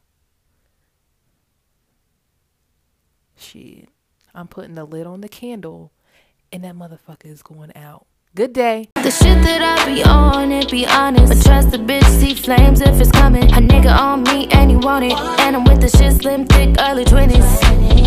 Shit, 3.35 3.89
I'm 4.35 4.49
putting 4.49 4.75
the 4.75 4.85
lid 4.85 5.07
on 5.07 5.23
the 5.23 5.31
candle 5.31 5.93
and 6.53 6.63
that 6.65 6.75
motherfucker 6.75 7.25
is 7.25 7.43
going 7.43 7.75
out. 7.75 8.07
Good 8.37 8.53
day. 8.53 8.91
The 8.97 9.11
shit 9.11 9.43
that 9.45 9.63
I 9.63 9.87
be 9.87 10.05
on, 10.05 10.53
it 10.53 10.71
be 10.71 10.85
honest. 10.87 11.33
But 11.33 11.43
trust 11.43 11.71
the 11.71 11.79
bitch, 11.79 12.05
see 12.21 12.35
flames 12.35 12.83
if 12.83 13.01
it's 13.01 13.11
coming. 13.11 13.45
A 13.45 13.63
nigga 13.63 13.91
on 13.99 14.25
me 14.25 14.47
and 14.49 14.71
he 14.71 14.77
want 14.77 15.07
it. 15.07 15.15
And 15.41 15.57
I'm 15.57 15.65
with 15.65 15.81
the 15.81 15.89
shit 15.89 16.21
slim, 16.21 16.45
thick, 16.45 16.77
early 16.79 17.07
20s. 17.07 18.07